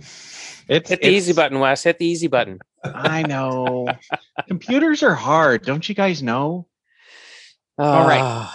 [0.70, 1.84] It's, Hit the it's, easy button, Wes.
[1.84, 2.60] Hit the easy button.
[2.84, 3.88] I know.
[4.48, 5.63] Computers are hard.
[5.63, 6.68] Don't you guys know?
[7.78, 8.52] Uh, All right.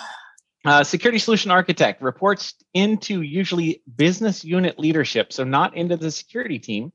[0.64, 6.58] Uh, security solution architect reports into usually business unit leadership, so not into the security
[6.58, 6.92] team.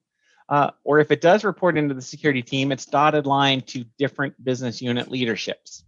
[0.49, 4.41] Uh, or if it does report into the security team, it's dotted line to different
[4.41, 5.83] business unit leaderships.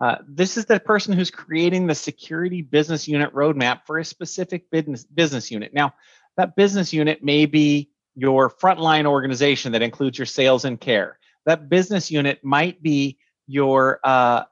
[0.00, 4.70] Uh, this is the person who's creating the security business unit roadmap for a specific
[4.70, 5.74] business, business unit.
[5.74, 5.92] Now,
[6.36, 11.18] that business unit may be your frontline organization that includes your sales and care.
[11.46, 14.44] That business unit might be your uh,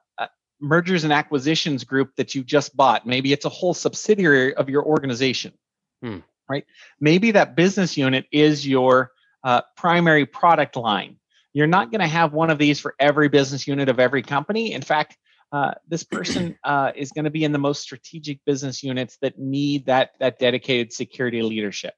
[0.59, 3.05] mergers and acquisitions group that you just bought.
[3.05, 5.53] Maybe it's a whole subsidiary of your organization,
[6.01, 6.19] hmm.
[6.49, 6.65] right?
[6.99, 9.11] Maybe that business unit is your
[9.43, 11.17] uh, primary product line.
[11.53, 14.73] You're not going to have one of these for every business unit of every company.
[14.73, 15.17] In fact,
[15.51, 19.39] uh, this person uh, is going to be in the most strategic business units that
[19.39, 21.93] need that that dedicated security leadership.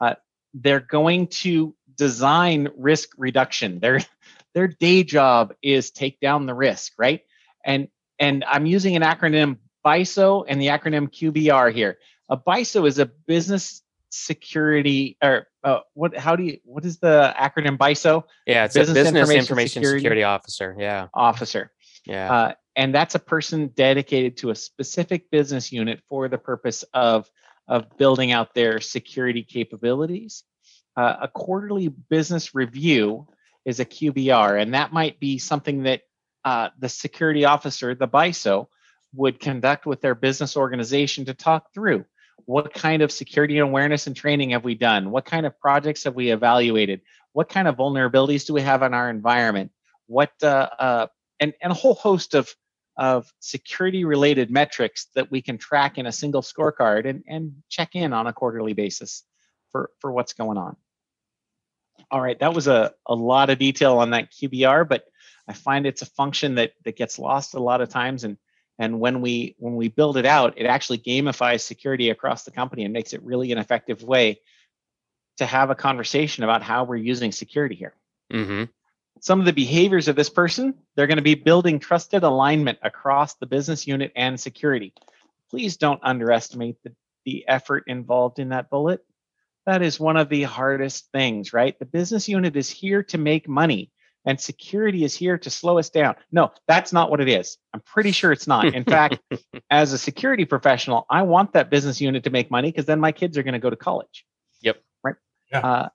[0.00, 0.14] Uh,
[0.54, 3.78] they're going to design risk reduction.
[3.80, 4.00] Their
[4.54, 7.20] their day job is take down the risk, right?
[7.66, 11.98] And and I'm using an acronym BISO and the acronym QBR here.
[12.30, 17.34] A BISO is a business security or uh, what how do you what is the
[17.38, 18.22] acronym BISO?
[18.46, 20.76] Yeah, it's business a business information, information security, security, officer.
[20.78, 21.08] Yeah.
[21.12, 21.72] Officer.
[22.06, 22.32] Yeah.
[22.32, 27.28] Uh, and that's a person dedicated to a specific business unit for the purpose of
[27.68, 30.44] of building out their security capabilities.
[30.96, 33.26] Uh, a quarterly business review
[33.64, 36.02] is a QBR, and that might be something that
[36.46, 38.68] uh, the security officer, the BISO,
[39.14, 42.04] would conduct with their business organization to talk through
[42.44, 45.10] what kind of security awareness and training have we done?
[45.10, 47.00] What kind of projects have we evaluated?
[47.32, 49.72] What kind of vulnerabilities do we have in our environment?
[50.06, 51.06] What uh, uh,
[51.40, 52.54] and, and a whole host of
[52.96, 57.94] of security related metrics that we can track in a single scorecard and, and check
[57.94, 59.24] in on a quarterly basis
[59.70, 60.76] for, for what's going on.
[62.10, 65.04] All right, that was a, a lot of detail on that QBR, but
[65.48, 68.24] I find it's a function that, that gets lost a lot of times.
[68.24, 68.36] And,
[68.78, 72.84] and when we when we build it out, it actually gamifies security across the company
[72.84, 74.40] and makes it really an effective way
[75.38, 77.94] to have a conversation about how we're using security here.
[78.32, 78.64] Mm-hmm.
[79.20, 83.34] Some of the behaviors of this person, they're going to be building trusted alignment across
[83.34, 84.92] the business unit and security.
[85.50, 86.92] Please don't underestimate the,
[87.24, 89.04] the effort involved in that bullet.
[89.66, 91.78] That is one of the hardest things, right?
[91.78, 93.90] The business unit is here to make money
[94.26, 96.16] and security is here to slow us down.
[96.32, 97.56] No, that's not what it is.
[97.72, 98.74] I'm pretty sure it's not.
[98.74, 99.20] In fact,
[99.70, 103.12] as a security professional, I want that business unit to make money because then my
[103.12, 104.26] kids are going to go to college.
[104.62, 104.82] Yep.
[105.04, 105.14] Right.
[105.52, 105.60] Yeah.
[105.60, 105.88] Uh,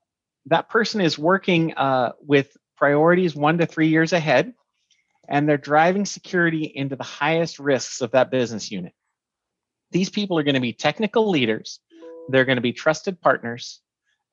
[0.45, 4.53] that person is working uh, with priorities one to three years ahead,
[5.27, 8.93] and they're driving security into the highest risks of that business unit.
[9.91, 11.81] These people are going to be technical leaders,
[12.31, 13.79] they're going to be trusted partners,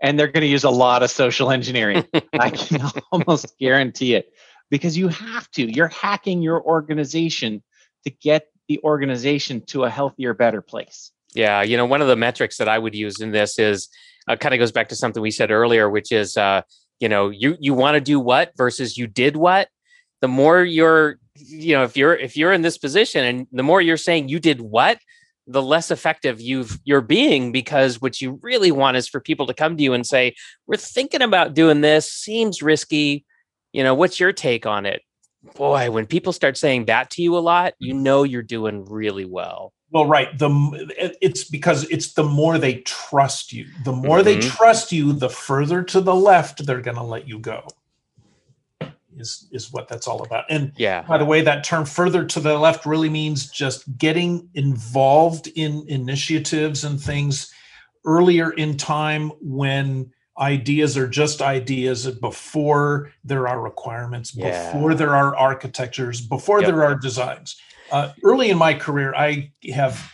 [0.01, 2.05] and they're going to use a lot of social engineering.
[2.33, 2.81] I can
[3.13, 4.33] almost guarantee it
[4.71, 5.71] because you have to.
[5.71, 7.63] You're hacking your organization
[8.05, 11.11] to get the organization to a healthier, better place.
[11.35, 13.89] Yeah, you know, one of the metrics that I would use in this is
[14.29, 16.63] uh, kind of goes back to something we said earlier, which is uh,
[17.01, 19.69] you know you you want to do what versus you did what
[20.21, 23.81] the more you're you know if you're if you're in this position and the more
[23.81, 24.99] you're saying you did what
[25.49, 29.55] the less effective you've you're being because what you really want is for people to
[29.55, 30.35] come to you and say
[30.67, 32.13] we're thinking about doing this.
[32.13, 33.25] Seems risky.
[33.73, 35.03] You know what's your take on it?
[35.57, 39.25] Boy when people start saying that to you a lot you know you're doing really
[39.25, 39.73] well.
[39.91, 40.37] Well right.
[40.39, 40.51] The
[41.23, 43.67] it's because it's the more they trust you.
[43.85, 44.51] The more they Mhm.
[44.51, 47.67] trust you the further to the left they're going to let you go
[49.21, 52.41] is is what that's all about and yeah by the way that term further to
[52.41, 57.53] the left really means just getting involved in initiatives and things
[58.05, 64.73] earlier in time when ideas are just ideas before there are requirements Yeah.
[64.73, 66.69] before there are architectures before Yep.
[66.69, 67.57] there are designs
[67.91, 70.13] uh, early in my career i have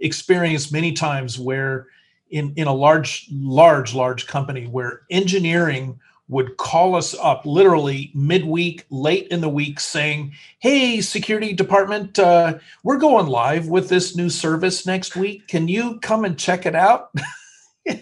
[0.00, 1.86] experienced many times where
[2.30, 5.98] in in a large large large company where engineering
[6.32, 12.58] would call us up literally midweek late in the week saying hey security department uh,
[12.82, 15.46] we're going live with this new service next week.
[15.46, 17.10] Can you come and check it out?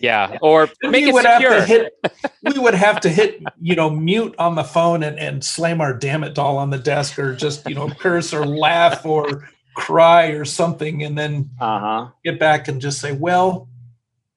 [0.03, 1.95] Yeah or make we it would have to hit
[2.43, 5.95] we would have to hit you know mute on the phone and, and slam our
[5.95, 10.27] damn it doll on the desk or just you know curse or laugh or cry
[10.33, 12.09] or something and then Uh huh.
[12.23, 13.70] get back and just say well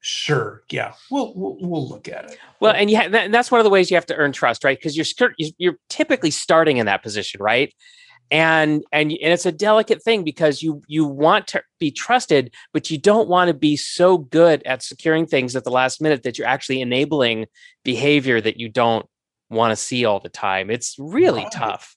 [0.06, 3.64] sure yeah we'll we'll, we'll look at it Well, and yeah, and that's one of
[3.64, 4.78] the ways you have to earn trust, right?
[4.78, 7.74] Because you're you're typically starting in that position, right?
[8.30, 12.90] And and and it's a delicate thing because you you want to be trusted, but
[12.90, 16.38] you don't want to be so good at securing things at the last minute that
[16.38, 17.46] you're actually enabling
[17.82, 19.06] behavior that you don't
[19.50, 20.70] want to see all the time.
[20.70, 21.52] It's really Right.
[21.52, 21.96] tough.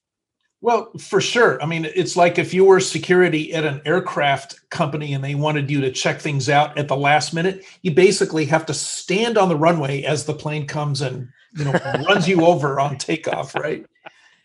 [0.60, 1.62] Well, for sure.
[1.62, 5.70] I mean, it's like if you were security at an aircraft company and they wanted
[5.70, 9.50] you to check things out at the last minute, you basically have to stand on
[9.50, 11.74] the runway as the plane comes and you know
[12.08, 13.86] runs you over on takeoff, right?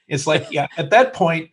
[0.07, 1.51] It's like, yeah, at that point,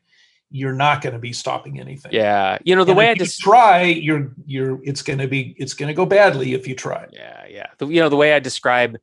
[0.51, 2.11] you're not going to be stopping anything.
[2.11, 5.55] Yeah, you know the And way I just try, you're you're it's going to be
[5.57, 7.07] it's going to go badly if you try.
[7.11, 7.67] Yeah, yeah.
[7.77, 8.97] The, you know, the way I describe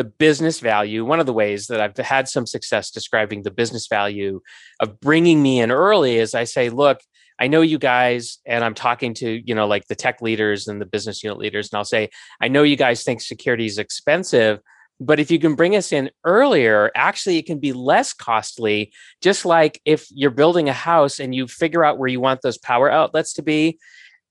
[0.00, 3.86] the business value, one of the ways that I've had some success describing the business
[3.86, 4.40] value
[4.80, 7.00] of bringing me in early is I say, look,
[7.38, 10.80] I know you guys, and I'm talking to, you know, like the tech leaders and
[10.80, 12.08] the business unit leaders, and I'll say,
[12.40, 14.60] I know you guys think security is expensive.
[15.02, 18.90] But if you can bring us in earlier, actually, it can be less costly.
[19.20, 22.56] Just like if you're building a house and you figure out where you want those
[22.56, 23.78] power outlets to be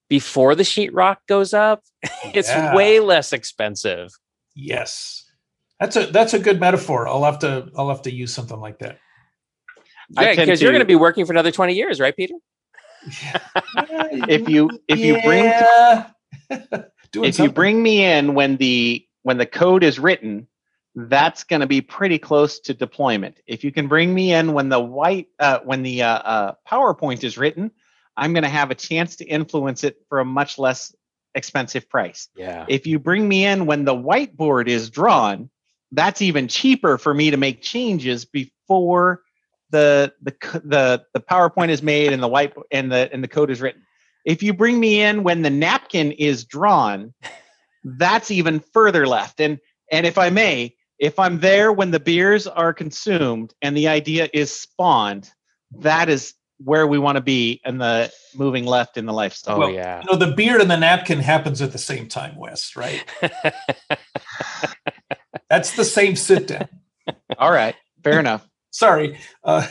[0.09, 1.83] before the sheetrock goes up,
[2.33, 2.75] it's Yeah.
[2.75, 4.09] way less expensive.
[4.55, 5.28] Yes.
[5.79, 7.07] That's a that's a good metaphor.
[7.07, 8.99] I'll have to I'll have to use something like that.
[10.17, 12.33] I Yeah, tend because you're going to be working for another 20 years, right, Peter?
[14.11, 16.07] If you if you bring Yeah.
[17.11, 20.47] Doing if you bring me in when the when the code is written
[20.95, 24.69] that's going to be pretty close to deployment if you can bring me in when
[24.69, 27.71] the white uh, when the uh, uh, powerpoint is written
[28.17, 30.93] i'm going to have a chance to influence it for a much less
[31.35, 32.65] expensive price Yeah.
[32.67, 35.49] if you bring me in when the whiteboard is drawn
[35.91, 39.21] that's even cheaper for me to make changes before
[39.71, 40.33] the the
[40.63, 43.83] the the powerpoint is made and the white and the and the code is written
[44.25, 47.13] if you bring me in when the napkin is drawn
[47.83, 49.59] that's even further left and
[49.91, 54.27] and if i may if i'm there when the beers are consumed and the idea
[54.33, 55.31] is spawned
[55.71, 59.55] that is where we want to be in the moving left in the lifestyle.
[59.55, 60.01] Oh Well, yeah.
[60.01, 63.03] You know, the beard and the napkin happens at the same time, Wes, right?
[65.49, 66.67] That's the same sit down.
[67.37, 68.47] All right, fair enough.
[68.71, 69.17] Sorry.
[69.43, 69.67] Uh,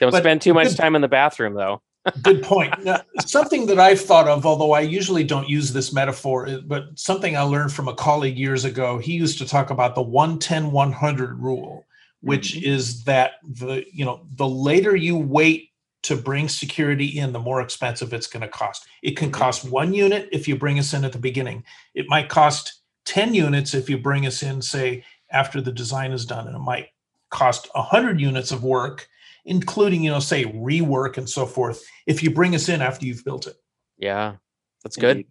[0.00, 1.82] Don't spend too much good- time in the bathroom though.
[2.22, 2.84] good point.
[2.84, 7.36] Now, something that I've thought of, although I usually don't use this metaphor, but something
[7.36, 8.98] I learned from a colleague years ago.
[8.98, 11.84] He used to talk about the 110 100 rule,
[12.20, 15.70] which is that the you know the later you wait
[16.04, 18.86] to bring security in, the more expensive it's going to cost.
[19.02, 21.64] It can cost one unit if you bring us in at the beginning.
[21.94, 26.24] It might cost 10 units if you bring us in, say, after the design is
[26.26, 26.88] done, and it might
[27.30, 29.08] cost 100 units of work
[29.44, 33.24] including you know say rework and so forth if you bring us in after you've
[33.24, 33.56] built it
[33.98, 34.36] Yeah.
[34.82, 35.18] That's good.
[35.18, 35.26] Indeed.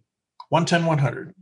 [0.50, 1.34] 110 100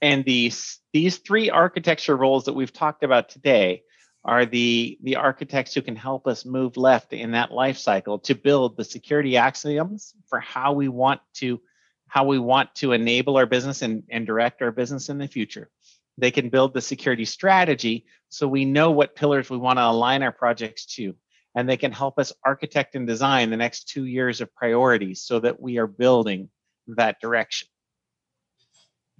[0.00, 3.82] And these these three architecture roles that we've talked about today
[4.24, 8.34] are the the architects who can help us move left in that life cycle to
[8.34, 11.60] build the security axioms for how we want to
[12.06, 15.70] how we want to enable our business and, and direct our business in the future.
[16.18, 20.22] They can build the security strategy so we know what pillars we want to align
[20.22, 21.14] our projects to.
[21.54, 25.40] And they can help us architect and design the next two years of priorities so
[25.40, 26.48] that we are building
[26.88, 27.68] that direction.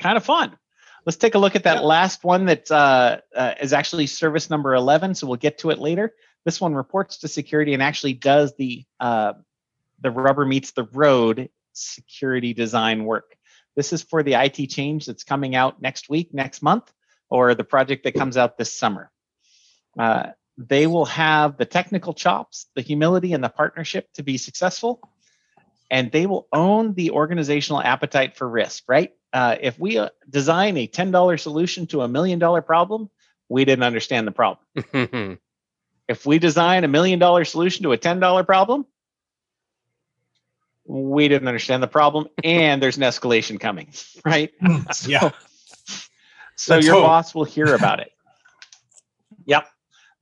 [0.00, 0.56] Kind of fun.
[1.04, 1.84] Let's take a look at that Yep.
[1.84, 5.14] last one that uh, uh, is actually service number 11.
[5.14, 6.14] So we'll get to it later.
[6.44, 9.34] This one reports to security and actually does the uh,
[10.00, 13.36] the rubber meets the road security design work.
[13.76, 16.92] This is for the IT change that's coming out next week, next month,
[17.28, 19.10] or the project that comes out this summer.
[19.98, 25.00] Uh, they will have the technical chops, the humility, and the partnership to be successful.
[25.90, 29.12] And they will own the organizational appetite for risk, right?
[29.32, 33.10] Uh, if we uh, design a $10 solution to a million dollar problem,
[33.48, 35.38] we didn't understand the problem.
[36.08, 38.86] If we design a million dollar solution to a $10 problem,
[40.92, 43.88] we didn't understand the problem and there's an escalation coming,
[44.24, 44.52] right?
[44.92, 45.30] So- yeah
[46.56, 47.04] so Let's your hope.
[47.04, 48.12] boss will hear about it.
[49.46, 49.66] Yep.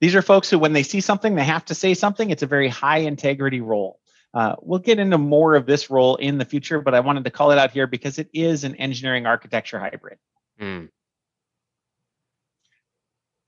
[0.00, 2.30] These are folks who, when they see something, they have to say something.
[2.30, 4.00] It's a very high integrity role.
[4.32, 7.30] Uh, we'll get into more of this role in the future, but I wanted to
[7.30, 10.18] call it out here because it is an engineering architecture hybrid.
[10.58, 10.84] Hmm.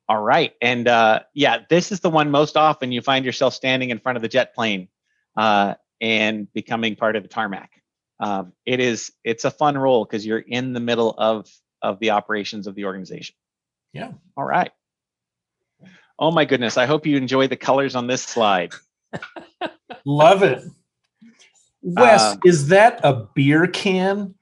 [0.08, 0.52] All right.
[0.60, 4.16] And uh, yeah, this is the one most often you find yourself standing in front
[4.16, 4.88] of the jet plane
[5.36, 7.70] uh, and becoming part of the tarmac.
[8.20, 11.48] Um, it is it's a fun role because you're in the middle of
[11.80, 13.34] of the operations of the organization.
[13.92, 14.12] Yeah.
[14.36, 14.70] All right.
[16.18, 16.76] Oh my goodness.
[16.76, 18.74] I hope you enjoy the colors on this slide.
[20.04, 20.64] love it
[21.82, 24.34] wes Um, is that a beer can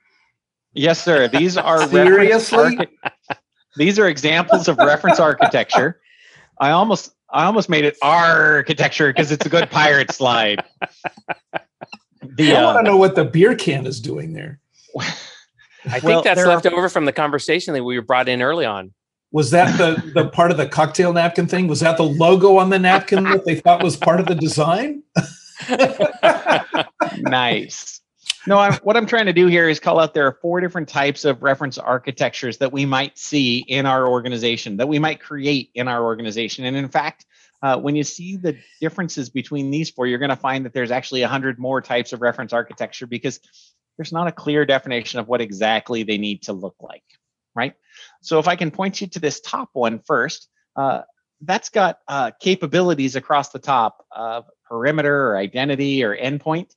[0.73, 1.27] Yes, sir.
[1.27, 2.59] These are Seriously?
[2.79, 2.99] archi-
[3.77, 6.01] these are examples of reference architecture.
[6.61, 10.65] I almost I almost made it architecture because it's a good pirate slide.
[12.23, 14.61] The i want uh, to know what the beer can is doing there
[15.87, 18.43] I think Well, that's left are- over from the conversation that we were brought in
[18.43, 18.93] early on.
[19.33, 22.69] was that the the part of the cocktail napkin thing was that the logo on
[22.69, 25.03] the napkin that they thought was part of the design
[27.19, 28.01] nice.
[28.47, 30.89] No, I'm, what I'm trying to do here is call out there are four different
[30.89, 35.71] types of reference architectures that we might see in our organization, that we might create
[35.75, 36.65] in our organization.
[36.65, 37.27] And in fact,
[37.63, 40.91] uh, when you see the differences between these four, you're going to find that there's
[40.91, 43.41] actually 100 more types of reference architecture because
[43.99, 47.05] there's not a clear definition of what exactly they need to look like,
[47.55, 47.75] right?
[48.23, 51.03] So if I can point you to this top one first, uh,
[51.43, 56.75] that's got uh, capabilities across the top of perimeter or identity or endpoint.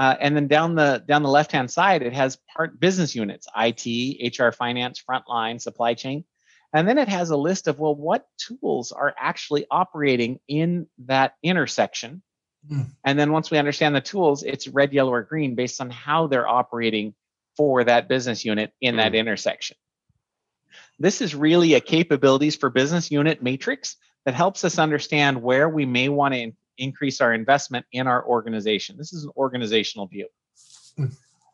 [0.00, 3.46] Uh, and then down the down the left hand side, it has part business units:
[3.54, 6.24] IT, HR, finance, frontline, supply chain,
[6.72, 11.34] and then it has a list of well, what tools are actually operating in that
[11.42, 12.22] intersection.
[12.66, 12.84] Hmm.
[13.04, 16.28] And then once we understand the tools, it's red, yellow, or green based on how
[16.28, 17.14] they're operating
[17.58, 19.16] for that business unit in that Hmm.
[19.16, 19.76] intersection.
[20.98, 25.84] This is really a capabilities for business unit matrix that helps us understand where we
[25.84, 28.96] may want to increase our investment in our organization.
[28.96, 30.26] This is an organizational view.
[30.96, 31.06] Hmm.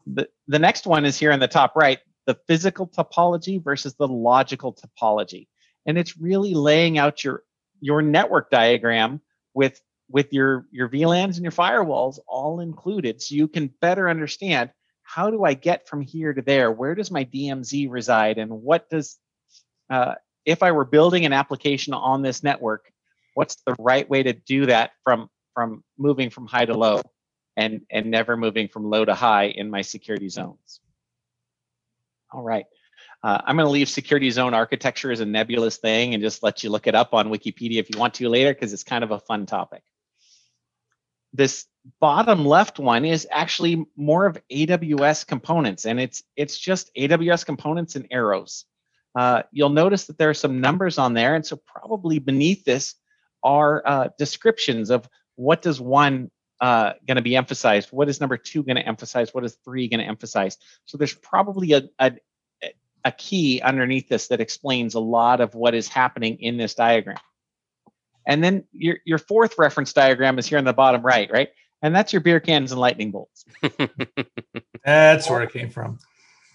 [0.06, 4.08] The, the next one is here in the top right, the physical topology versus the
[4.08, 5.48] logical topology.
[5.84, 7.42] And it's really laying out your,
[7.80, 9.20] your network diagram
[9.54, 14.70] with, with your, your VLANs and your firewalls all included so you can better understand
[15.02, 16.70] how do I get from here to there?
[16.72, 18.38] Where does my DMZ reside?
[18.38, 19.18] And what does,
[19.88, 22.90] uh, if I were building an application on this network,
[23.36, 27.02] what's the right way to do that from from moving from high to low
[27.56, 30.80] and and never moving from low to high in my security zones?
[32.32, 32.66] All right.
[33.22, 36.62] Uh, i'm going to leave security zone architecture as a nebulous thing and just let
[36.62, 39.10] you look it up on wikipedia if you want to later because it's kind of
[39.10, 39.82] a fun topic.
[41.32, 41.66] This
[42.00, 47.96] bottom left one is actually more of AWS components, and it's it's just AWS components
[47.96, 48.64] and arrows.
[49.14, 52.94] Uh, you'll notice that there are some numbers on there, and so probably beneath this
[53.46, 56.30] are uh, descriptions of what does one
[56.60, 59.88] uh, going to be emphasized, what is number two going to emphasize, what is three
[59.88, 60.58] going to emphasize.
[60.84, 62.12] So there's probably a, a
[63.06, 67.18] a key underneath this that explains a lot of what is happening in this diagram.
[68.26, 71.50] And then your, your fourth reference diagram is here on the bottom right, right?
[71.82, 73.44] And that's your beer cans and lightning bolts.
[74.84, 76.00] that's where it came from.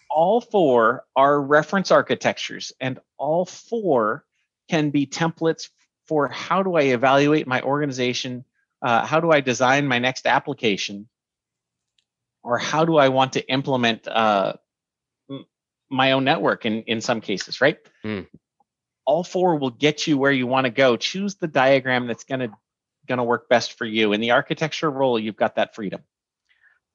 [0.09, 4.25] All four are reference architectures, and all four
[4.69, 5.69] can be templates
[6.07, 8.45] for how do I evaluate my organization?
[8.81, 11.07] Uh, how do I design my next application?
[12.43, 14.53] Or how do I want to implement uh,
[15.89, 17.77] my own network in, in some cases, right?
[18.03, 18.27] Mm.
[19.05, 20.95] All four will get you where you want to go.
[20.95, 22.51] Choose the diagram that's going to
[23.07, 24.13] going to work best for you.
[24.13, 26.01] In the architecture role, you've got that freedom.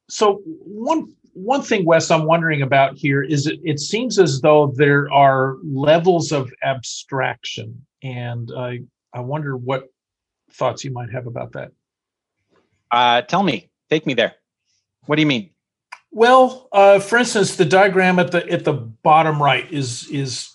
[0.09, 4.73] So one one thing, Wes, I'm wondering about here is it, it seems as though
[4.77, 8.81] there are levels of abstraction, and I
[9.17, 9.91] I wonder what
[10.53, 11.73] thoughts you might have about that.
[12.91, 14.35] Uh, tell me, take me there.
[15.07, 15.51] What do you mean?
[16.13, 20.55] Well, uh, for instance, the diagram at the at the bottom right is is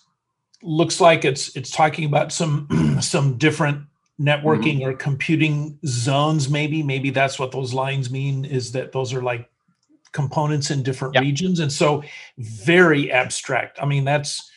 [0.61, 3.83] looks like it's it's talking about some some different
[4.19, 4.89] networking mm-hmm.
[4.89, 6.49] or computing zones.
[6.49, 8.45] Maybe maybe that's what those lines mean.
[8.45, 9.49] Is that those are like
[10.11, 11.23] components in different yep.
[11.23, 12.03] regions, and so
[12.37, 13.81] very abstract.
[13.81, 14.49] I mean, that's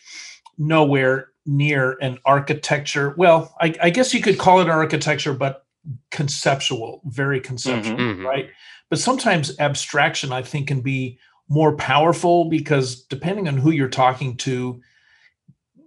[0.59, 3.15] nowhere near an architecture.
[3.17, 5.67] Well, I, I guess you could call it an architecture, but
[6.11, 8.27] conceptual, very conceptual, mm-hmm.
[8.27, 8.49] right?
[8.91, 11.19] But sometimes abstraction, I think, can be
[11.49, 14.81] more powerful because depending on who you're talking to,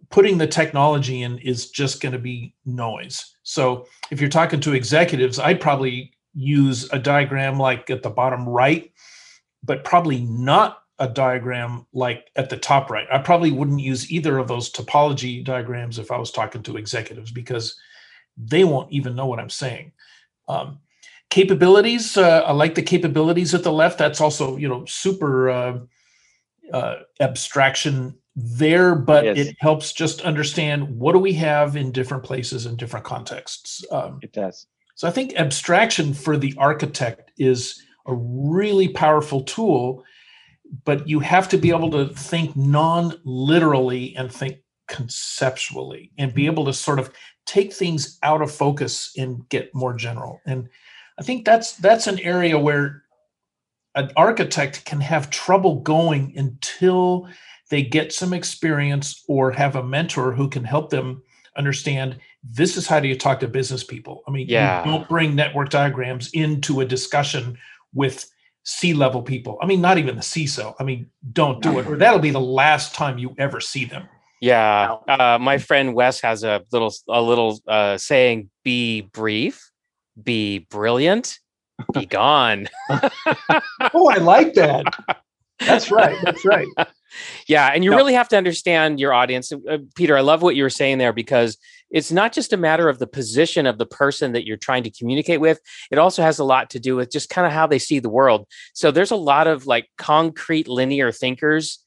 [0.10, 3.36] putting the technology in is just going to be noise.
[3.44, 8.48] So if you're talking to executives, I'd probably use a diagram like at the bottom
[8.48, 8.92] right,
[9.64, 13.08] but probably not a diagram like at the top right.
[13.12, 17.32] I probably wouldn't use either of those topology diagrams if I was talking to executives
[17.32, 17.78] because
[18.36, 19.92] they won't even know what I'm saying.
[20.48, 20.80] Um,
[21.30, 25.80] capabilities uh, i like the capabilities at the left that's also you know super uh,
[26.74, 29.38] uh, abstraction there but yes.
[29.38, 34.20] it helps just understand what do we have in different places in different contexts um,
[34.22, 40.04] it does so i think abstraction for the architect is a really powerful tool
[40.86, 44.58] but you have to be able to think non-literally and think
[44.88, 46.52] conceptually and be mm-hmm.
[46.52, 47.12] able to sort of
[47.46, 50.70] take things out of focus and get more general and
[51.20, 53.04] I think that's that's an area where
[53.96, 57.28] an architect can have trouble going until
[57.70, 61.24] they get some experience or have a mentor who can help them
[61.58, 64.22] understand this is how do you talk to business people.
[64.28, 64.86] I mean, yeah.
[64.86, 67.58] you don't bring network diagrams into a discussion
[67.94, 68.30] with
[68.70, 69.58] C-level people.
[69.62, 70.76] I mean, not even the CISO.
[70.78, 74.10] I mean, don't do it, or that'll be the last time you ever see them.
[74.42, 79.72] Yeah, uh, my friend Wes has a little a little uh, saying: "Be brief,
[80.22, 81.40] be brilliant,
[81.94, 82.68] be gone.
[82.90, 84.86] oh, I like that.
[85.60, 86.18] That's right.
[86.22, 86.68] That's right.
[87.48, 87.96] yeah, and you no.
[87.96, 89.54] really have to understand your audience.
[89.54, 91.58] Uh, Peter, I love what you were saying there because
[91.90, 94.92] it's not just a matter of the position of the person that you're trying to
[94.92, 95.60] communicate with.
[95.92, 98.10] It also has a lot to do with just kind of how they see the
[98.10, 98.46] world.
[98.74, 101.80] So there's a lot of like concrete linear thinkers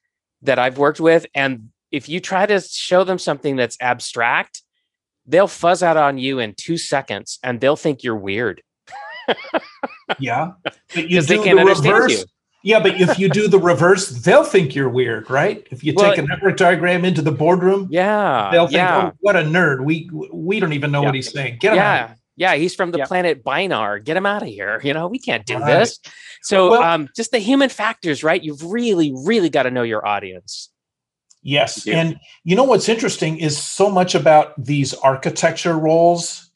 [0.42, 4.62] that I've worked with and if you try to show them something that's abstract,
[5.26, 8.62] they'll fuzz out on you in two seconds and they'll think you're weird.
[10.18, 10.52] yeah.
[10.94, 12.20] But you do they can't the reverse.
[12.20, 12.24] You.
[12.62, 15.66] Yeah, but if you do the reverse, they'll think you're weird, right?
[15.70, 19.10] If you well, take a network diagram into the boardroom, yeah, they'll think, yeah.
[19.12, 19.82] "Oh, what a nerd!
[19.82, 21.08] We we don't even know yeah.
[21.08, 22.04] what he's saying." Get him yeah.
[22.10, 22.10] out.
[22.36, 23.06] Yeah, he's from the yeah.
[23.06, 23.98] planet Binar.
[23.98, 24.80] Get him out of here.
[24.82, 25.80] You know, we can't do right.
[25.80, 26.00] this.
[26.42, 28.42] So, well, um, just the human factors, right?
[28.42, 30.70] You've really, really got to know your audience.
[31.42, 31.86] Yes.
[31.86, 36.50] And you know what's interesting is so much about these architecture roles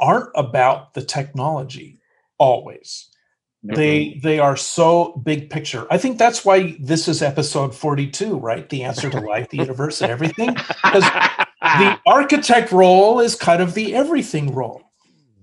[0.00, 1.98] aren't about the technology
[2.38, 3.08] always.
[3.64, 5.86] They they are so big picture.
[5.90, 8.68] I think that's why this is episode 42, right?
[8.68, 10.54] The answer to life, the universe, and everything.
[10.54, 14.82] Because the architect role is kind of the everything role.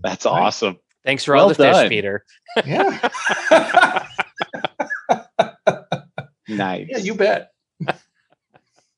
[0.01, 0.31] That's right?
[0.31, 0.79] awesome.
[1.03, 1.83] Thanks for well all the done.
[1.83, 2.25] fish, Peter.
[2.65, 3.09] Yeah.
[6.47, 6.87] nice.
[6.89, 7.51] Yeah, you bet.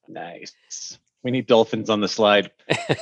[0.07, 0.99] Nice.
[1.23, 2.51] We need dolphins on the slide.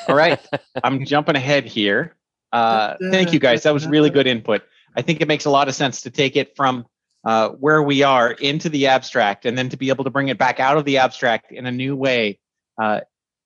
[0.08, 0.40] All right.
[0.82, 2.16] I'm jumping ahead here.
[2.54, 3.64] Uh, thank you guys.
[3.64, 4.64] That was really good input.
[4.96, 6.86] I think it makes a lot of sense to take it from
[7.26, 10.38] uh, where we are into the abstract and then to be able to bring it
[10.38, 12.40] back out of the abstract in a new way
[12.82, 13.02] uh,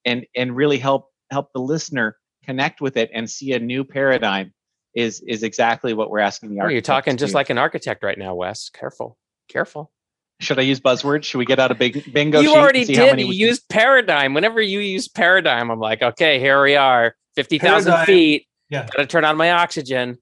[0.05, 4.53] and, and really help, help the listener connect with it and see a new paradigm.
[4.95, 7.35] is is exactly what we're asking the Oh, you're architects talking to just do.
[7.35, 8.69] like an architect right now, Wes.
[8.69, 9.91] Careful, careful.
[10.41, 11.25] Should I use buzzwords?
[11.25, 12.39] Should we get out a big bingo?
[12.39, 13.11] you sheet and already see how did.
[13.17, 14.33] many You used paradigm.
[14.33, 18.05] Whenever you use paradigm, I'm like, okay, here we are, fifty thousand Paradigm.
[18.07, 18.47] feet.
[18.69, 18.85] Yeah.
[18.85, 20.17] Got to turn on my oxygen.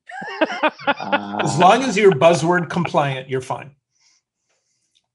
[0.87, 3.75] Uh, As long as you're buzzword compliant, you're fine.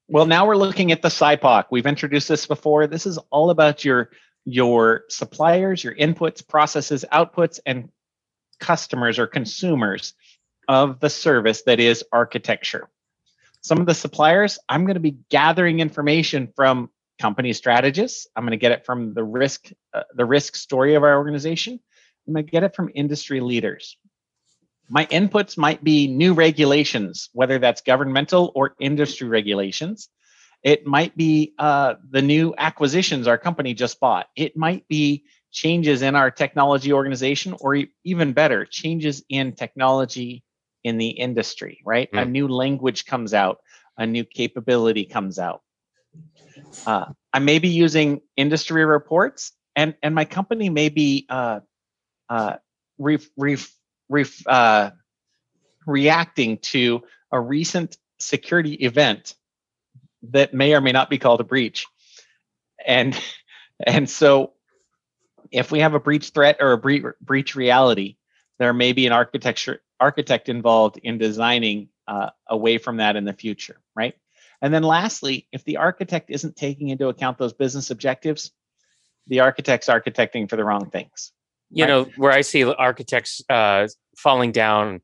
[0.09, 1.67] Well, now we're looking at the SIPOC.
[1.71, 2.87] We've introduced this before.
[2.87, 4.11] This is all about your
[4.45, 7.89] your suppliers, your inputs, processes, outputs, and
[8.61, 10.15] customers or consumers
[10.69, 12.89] of the service that is architecture.
[13.63, 18.27] Some of the suppliers, I'm going to be gathering information from company strategists.
[18.35, 21.81] I'm going to get it from the risk uh, the risk story of our organization.
[22.27, 23.97] I'm going to get it from industry leaders.
[24.89, 30.09] My inputs might be new regulations, whether that's governmental or industry regulations.
[30.63, 34.29] It might be uh, the new acquisitions our company just bought.
[34.37, 40.45] It might be changes in our technology organization, or even better, changes in technology
[40.85, 42.09] in the industry, right?
[42.13, 42.31] A Mm.
[42.31, 43.59] new language comes out,
[43.97, 45.63] a new capability comes out.
[46.87, 51.61] Uh, I may be using industry reports, and, and my company may be uh,
[52.99, 53.75] ref, ref,
[54.09, 54.91] ref, uh,
[55.87, 59.35] reacting to a recent security event
[60.23, 61.87] that may or may not be called a breach.
[62.85, 63.19] And
[63.87, 64.53] and so
[65.51, 68.17] if we have a breach threat or a breach, breach reality
[68.59, 73.33] there may be an architecture architect involved in designing uh, away from that in the
[73.33, 74.15] future right?
[74.61, 78.53] And then lastly if the architect isn't taking into account those business objectives
[79.27, 81.33] the architect's architecting for the wrong things
[81.73, 81.89] you Right.
[81.89, 85.01] know where i see architects uh, falling down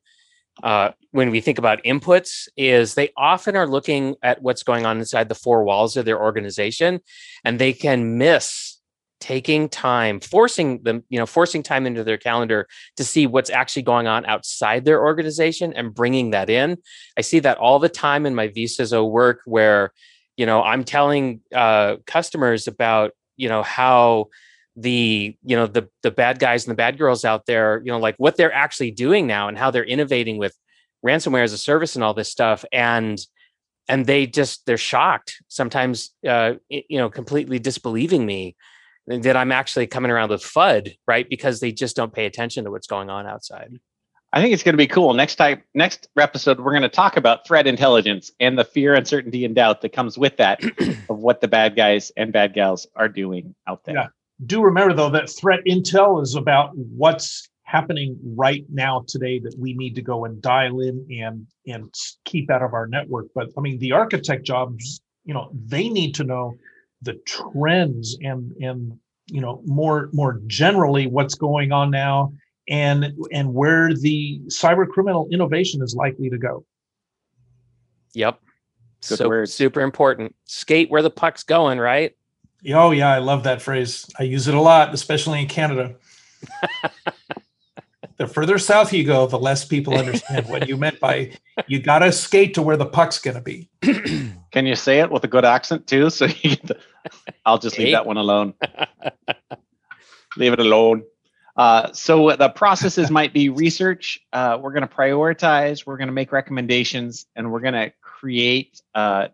[0.61, 4.99] uh, when we think about inputs is they often are looking at what's going on
[4.99, 6.99] inside the four walls of their organization
[7.45, 8.77] and they can miss
[9.19, 13.81] taking time forcing them you know forcing time into their calendar to see what's actually
[13.81, 16.77] going on outside their organization and bringing that in
[17.17, 19.91] i see that all the time in my vCISO work where
[20.37, 24.27] you know i'm telling uh, customers about you know how
[24.79, 27.99] the you know the the bad guys and the bad girls out there you know
[27.99, 30.55] like what they're actually doing now and how they're innovating with
[31.05, 33.19] ransomware as a service and all this stuff and
[33.89, 38.55] and they just they're shocked sometimes uh you know completely disbelieving me
[39.07, 42.71] that i'm actually coming around with fud right because they just don't pay attention to
[42.71, 43.79] what's going on outside
[44.31, 45.15] I think it's going to be cool.
[45.15, 49.43] Next time, next episode, we're going to talk about threat intelligence and the fear, uncertainty,
[49.43, 50.63] and doubt that comes with that
[51.09, 53.95] of what the bad guys and bad gals are doing out there.
[53.95, 54.07] Yeah.
[54.45, 59.73] Do remember though that threat intel is about what's happening right now today that we
[59.75, 61.93] need to go and dial in and and
[62.25, 63.27] keep out of our network.
[63.35, 66.55] But I mean, the architect jobs, you know, they need to know
[67.01, 72.33] the trends and and you know more more generally what's going on now
[72.67, 76.65] and and where the cyber criminal innovation is likely to go.
[78.13, 78.39] yep
[79.07, 79.53] Good so words.
[79.53, 82.15] super important skate where the puck's going right
[82.73, 84.05] Oh yeah, I love that phrase.
[84.19, 85.95] I use it a lot, especially in Canada.
[88.17, 91.31] the further south you go, the less people understand what you meant by
[91.67, 93.69] you gotta skate to where the puck's gonna be.
[93.81, 96.09] Can you say it with a good accent too?
[96.19, 96.77] So you get the,
[97.45, 97.93] I'll just leave Hey.
[97.93, 98.53] that one alone.
[100.37, 101.03] leave it alone.
[101.55, 104.19] Uh, so the processes might be research.
[104.31, 105.85] Uh, we're going to prioritize.
[105.85, 109.27] We're going to make recommendations, and we're going to create uh,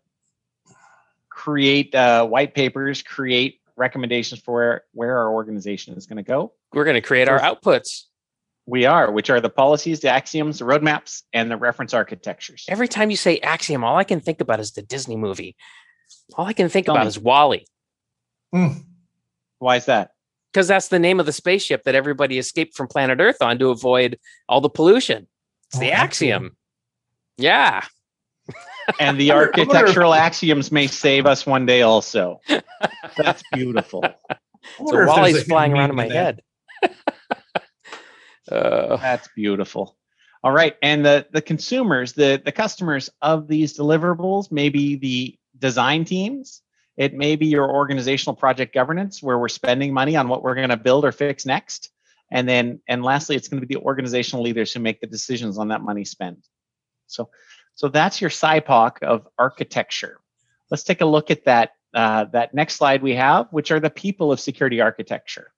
[1.46, 6.52] create uh, white papers, create recommendations for where, where our organization is going to go.
[6.74, 8.06] we're going to create our outputs
[8.66, 12.66] We are, which are the policies, the axioms, the roadmaps, and the reference architectures.
[12.68, 15.56] every time you say axiom all i can think about is the disney movie
[16.36, 17.10] all i can think Tell about me.
[17.10, 17.66] is WALL-E
[18.54, 18.84] Mm.
[19.60, 20.12] Why is that?
[20.52, 23.70] because that's the name of the spaceship that everybody escaped from planet Earth on to
[23.70, 24.18] avoid
[24.50, 25.28] all the pollution.
[25.70, 26.43] It's the Oh, axiom.
[26.46, 26.58] axiom.
[27.38, 27.84] Yeah.
[29.00, 32.40] And the I wonder- I wonder if- architectural axioms may save us one day also.
[33.18, 34.04] That's beautiful.
[34.78, 36.42] So wonder if there's a WALL-E's flying around in my meaning head.
[38.52, 39.96] uh, That's beautiful.
[40.44, 40.76] All right.
[40.82, 46.62] And the, the consumers, the, the customers of these deliverables maybe the design teams.
[46.98, 50.70] It may be your organizational project governance where we're spending money on what we're going
[50.70, 51.92] to build or fix next.
[52.32, 55.58] And then, and lastly, it's going to be the organizational leaders who make the decisions
[55.58, 56.40] on that money spent.
[57.08, 57.30] So,
[57.76, 60.20] so that's your SIPOC of architecture.
[60.72, 63.90] Let's take a look at that, uh, that next slide we have, which are the
[63.90, 65.52] people of security architecture.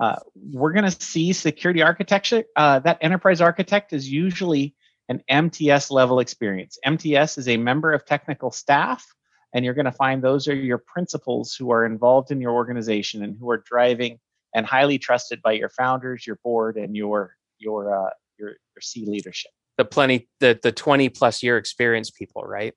[0.00, 2.44] Uh, we're going to see security architecture.
[2.56, 4.74] Uh, that enterprise architect is usually
[5.08, 6.78] an MTS level experience.
[6.84, 9.04] MTS is a member of technical staff,
[9.52, 13.22] and you're going to find those are your principals who are involved in your organization
[13.22, 14.18] and who are driving
[14.54, 19.04] and highly trusted by your founders, your board, and your your uh, your your C
[19.06, 19.50] leadership.
[19.78, 22.74] The plenty the the twenty plus year experience people, right?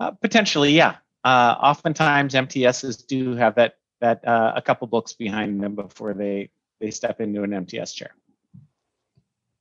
[0.00, 0.96] Uh, potentially, yeah.
[1.24, 6.50] Uh, oftentimes, MTSs do have that that uh, a couple books behind them before they
[6.80, 8.14] they step into an MTS chair.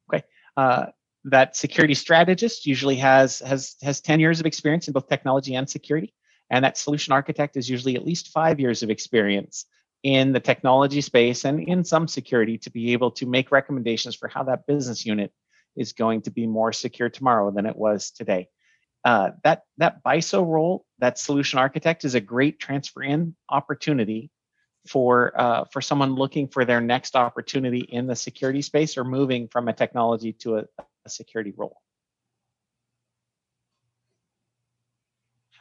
[0.09, 0.23] Okay,
[0.55, 0.87] uh,
[1.25, 5.69] that security strategist usually has has has 10 years of experience in both technology and
[5.69, 6.13] security,
[6.49, 9.65] and that solution architect is usually at least five years of experience
[10.03, 14.27] in the technology space and in some security to be able to make recommendations for
[14.27, 15.33] how that business unit
[15.77, 18.49] is going to be more secure tomorrow than it was today.
[19.05, 24.31] Uh, that that BISO role, that solution architect, is a great transfer in opportunity
[24.87, 29.47] for uh, for someone looking for their next opportunity in the security space or moving
[29.47, 30.65] from a technology to a,
[31.05, 31.77] a security role.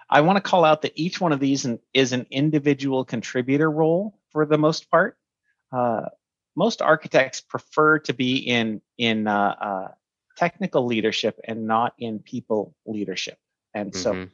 [0.08, 4.18] I want to call out that each one of these is an individual contributor role
[4.30, 5.18] for the most part.
[5.72, 6.06] Uh,
[6.54, 9.88] most architects prefer to be in in uh, uh
[10.36, 13.38] technical leadership and not in people leadership.
[13.74, 14.24] And mm-hmm.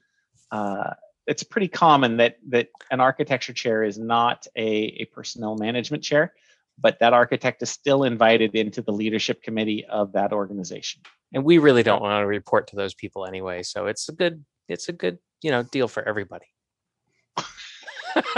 [0.50, 0.94] so uh,
[1.26, 4.68] it's pretty common that that an architecture chair is not a,
[5.00, 6.32] a personnel management chair,
[6.78, 11.02] but that architect is still invited into the leadership committee of that organization.
[11.32, 13.62] And we really don't want to report to those people anyway.
[13.62, 16.46] So it's a good it's a good, you know, deal for everybody.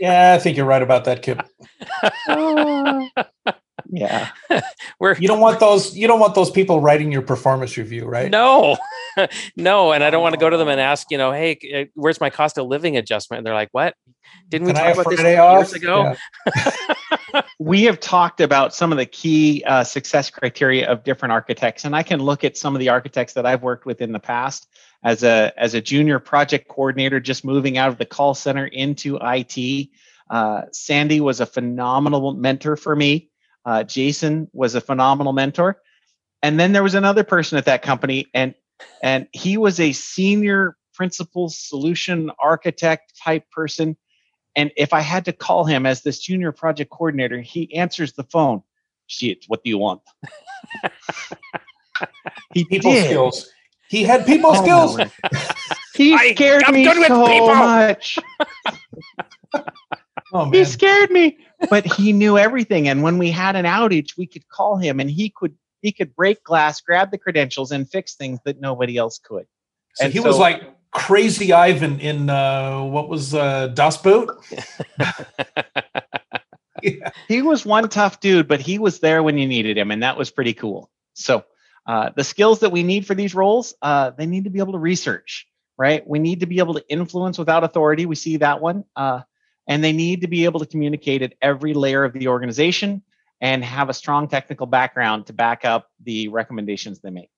[0.00, 1.42] yeah, I think you're right about that, Kip.
[3.90, 4.30] yeah.
[4.98, 8.30] We're, you don't want those you don't want those people writing your performance review right?
[8.30, 8.76] No.
[9.56, 11.84] No and i don't want to go to them and ask you know hey uh,
[11.94, 13.38] where's my cost of living adjustment?
[13.38, 13.94] And they're like what?
[14.48, 16.14] Didn't we Can talk about this years ago?
[16.54, 17.42] Yeah.
[17.58, 21.94] we have talked about some of the key uh, success criteria of different architects and
[21.94, 24.68] i can look at some of the architects that i've worked with in the past
[25.04, 29.18] as a as a junior project coordinator just moving out of the call center into
[29.22, 29.88] it
[30.30, 33.30] uh, sandy was a phenomenal mentor for me
[33.64, 35.80] uh, Jason was a phenomenal mentor.
[36.42, 38.54] And then there was another person at that company, and
[39.02, 43.96] and he was a senior principal solution architect type person.
[44.56, 48.24] And if I had to call him as this junior project coordinator, he answers the
[48.24, 48.62] phone.
[49.06, 50.02] Shit, what do you want?
[52.54, 53.06] he people did.
[53.06, 53.48] skills.
[53.88, 54.98] He had people oh, skills.
[55.94, 58.18] He scared I, me so much.
[60.32, 61.38] oh, he scared me
[61.70, 62.88] but he knew everything.
[62.88, 66.14] And when we had an outage, we could call him and he could he could
[66.14, 69.46] break glass, grab the credentials, and fix things that nobody else could.
[69.94, 74.30] So and he so, was like crazy Ivan in uh, what was uh, Das Boot.
[76.82, 77.10] yeah.
[77.28, 80.16] He was one tough dude, but he was there when you needed him, and that
[80.16, 80.90] was pretty cool.
[81.14, 81.44] So
[81.86, 84.72] uh, the skills that we need for these roles, uh, they need to be able
[84.72, 86.06] to research, right?
[86.06, 88.06] We need to be able to influence without authority.
[88.06, 88.84] We see that one.
[88.94, 89.22] Uh,
[89.66, 93.02] and they need to be able to communicate at every layer of the organization
[93.40, 97.30] and have a strong technical background to back up the recommendations they make.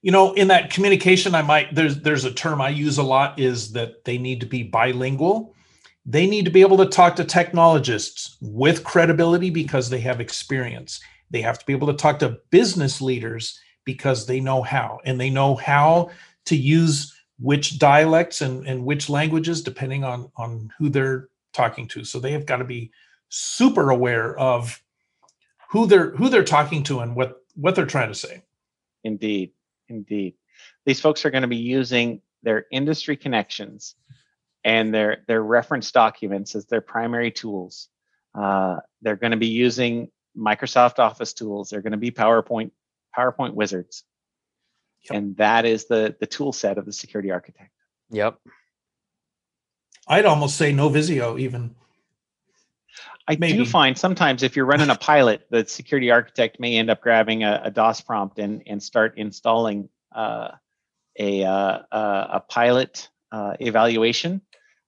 [0.00, 3.38] You know in that communication i might there's there's a term i use a lot
[3.38, 5.54] is that they need to be bilingual.
[6.06, 11.00] They need to be able to talk to technologists with credibility because they have experience.
[11.30, 15.18] They have to be able to talk to business leaders because they know how and
[15.18, 16.10] they know how
[16.46, 22.04] to use which dialects and, and which languages depending on on who they're talking to.
[22.04, 22.90] So they have got to be
[23.28, 24.80] super aware of
[25.70, 28.42] who they're who they're talking to and what what they're trying to say.
[29.02, 29.52] Indeed
[29.88, 30.34] indeed.
[30.86, 33.96] These folks are going to be using their industry connections
[34.64, 37.88] and their their reference documents as their primary tools.
[38.34, 41.70] Uh, they're going to be using microsoft office tools.
[41.70, 42.70] They're going to be powerpoint
[43.16, 44.04] powerpoint wizards
[45.04, 45.16] Yep.
[45.16, 47.70] And that is the the tool set of the security architect.
[48.10, 48.38] Yep.
[50.06, 51.74] I'd almost say no Visio even.
[53.26, 53.58] I Maybe.
[53.58, 57.42] do find sometimes if you're running a pilot, the security architect may end up grabbing
[57.42, 60.48] a, a DOS prompt and and start installing uh,
[61.18, 64.40] a uh, a pilot uh, evaluation.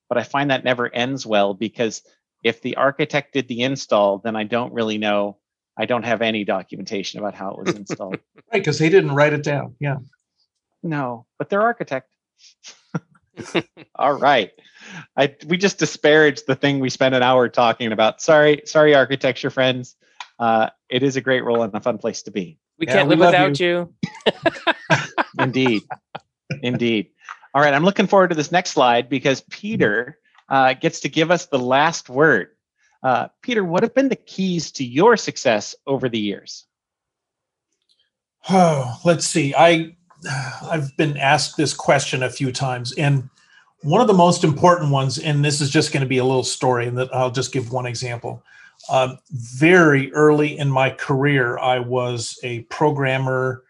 [0.08, 2.02] But I find that never ends well because
[2.44, 5.38] if the architect did the install, then I don't really know
[5.76, 8.18] I don't have any documentation about how it was installed.
[8.52, 9.74] right, because they didn't write it down.
[9.78, 9.96] Yeah.
[10.82, 12.10] No, but they're architect.
[13.96, 14.52] All right.
[15.16, 18.20] I we just disparaged the thing we spent an hour talking about.
[18.22, 19.96] Sorry, sorry, architecture friends.
[20.38, 22.58] Uh, it is a great role and a fun place to be.
[22.78, 23.92] We yeah, can't live without you.
[24.26, 24.32] you.
[25.38, 25.82] Indeed.
[26.62, 27.10] Indeed.
[27.54, 27.72] All right.
[27.72, 30.18] I'm looking forward to this next slide because Peter
[30.48, 32.50] uh, gets to give us the last word.
[33.02, 36.66] Uh, Peter, what have been the keys to your success over the years?
[38.48, 39.54] Oh, let's see.
[39.54, 39.96] I
[40.62, 43.28] I've been asked this question a few times, and
[43.82, 46.42] one of the most important ones, and this is just going to be a little
[46.42, 48.42] story, and that I'll just give one example.
[48.90, 53.64] Um, very early in my career, I was a programmer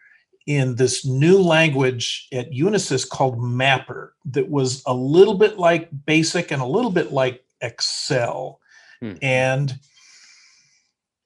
[0.47, 6.51] in this new language at Unisys called Mapper that was a little bit like BASIC
[6.51, 8.59] and a little bit like Excel.
[9.01, 9.13] Hmm.
[9.21, 9.79] And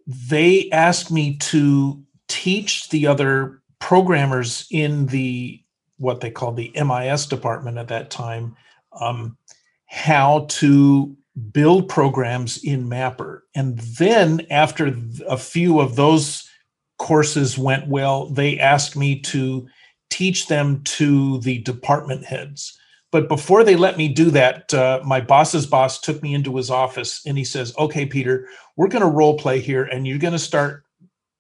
[0.08, 5.62] they asked me to teach the other programmers in the
[5.98, 8.56] what they called the MIS department at that time
[9.00, 9.38] um,
[9.86, 11.16] how to
[11.52, 13.46] build programs in Mapper.
[13.56, 14.94] And then after
[15.28, 16.50] a few of those
[16.98, 19.68] courses went well, they asked me to
[20.10, 22.78] teach them to the department heads.
[23.12, 26.70] But before they let me do that, uh, my boss's boss took me into his
[26.70, 28.48] office and he says, "Okay, Peter,
[28.78, 30.86] we're going to role play here, and you're going to start.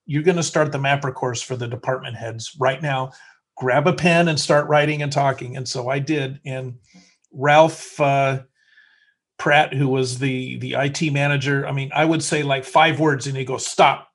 [0.06, 3.12] You're going to start the Mapper course for the department heads right now.
[3.56, 6.42] Grab a pen and start writing and talking." And so I did.
[6.46, 6.76] And
[7.32, 8.42] Ralph uh,
[9.40, 13.28] Pratt, who was the the IT manager, I mean, I would say like five words,
[13.28, 14.12] and he goes, "Stop."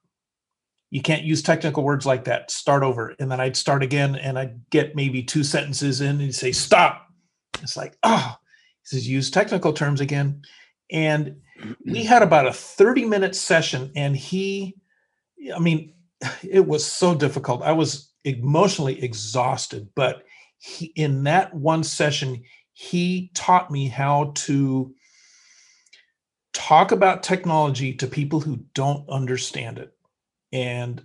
[0.91, 2.51] you can't use technical words like that.
[2.51, 3.15] Start over.
[3.19, 6.53] And then I'd start again and I'd get maybe two sentences in and he'd say,
[6.53, 7.06] stop.
[7.63, 8.37] It's like, oh,
[8.83, 10.43] he says, use technical terms again.
[10.91, 11.37] And
[11.85, 14.77] we had about a 30 minute session and he,
[15.55, 15.95] I mean,
[16.49, 17.63] it was so difficult.
[17.63, 20.25] I was emotionally exhausted, but
[20.59, 22.43] he, in that one session,
[22.73, 24.95] he taught me how to
[26.53, 29.93] talk about technology to people who don't understand it
[30.53, 31.05] and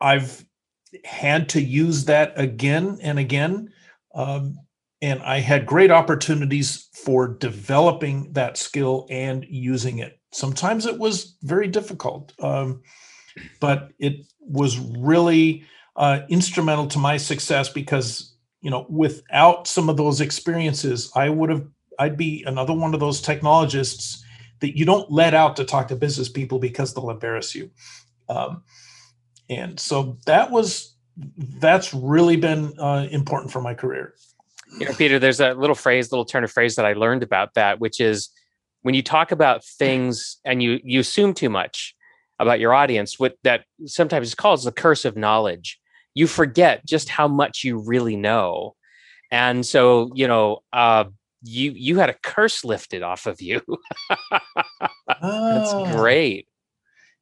[0.00, 0.44] I've
[1.04, 3.72] had to use that again and again.
[4.14, 4.58] Um,
[5.00, 10.18] and I had great opportunities for developing that skill and using it.
[10.32, 12.82] Sometimes it was very difficult, um,
[13.60, 15.64] but it was really
[15.96, 21.50] uh, instrumental to my success because you know without some of those experiences, I would
[21.50, 21.66] have
[21.98, 24.24] I'd be another one of those technologists
[24.60, 27.70] that you don't let out to talk to business people because they'll embarrass you.
[28.28, 28.62] Um,
[29.48, 30.94] and so that was
[31.36, 34.14] that's really been uh, important for my career.
[34.78, 37.54] You know, Peter, there's a little phrase, little turn of phrase that I learned about
[37.54, 38.30] that, which is
[38.82, 41.94] when you talk about things and you you assume too much
[42.38, 45.78] about your audience, what that sometimes is called the curse of knowledge.
[46.14, 48.74] You forget just how much you really know,
[49.30, 51.04] and so you know, uh,
[51.42, 53.60] you you had a curse lifted off of you.
[54.30, 56.46] That's oh, great.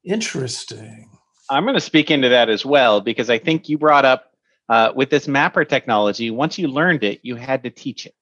[0.03, 1.09] Interesting.
[1.49, 4.33] I'm going to speak into that as well because I think you brought up
[4.69, 8.13] uh, with this mapper technology, once you learned it, you had to teach it.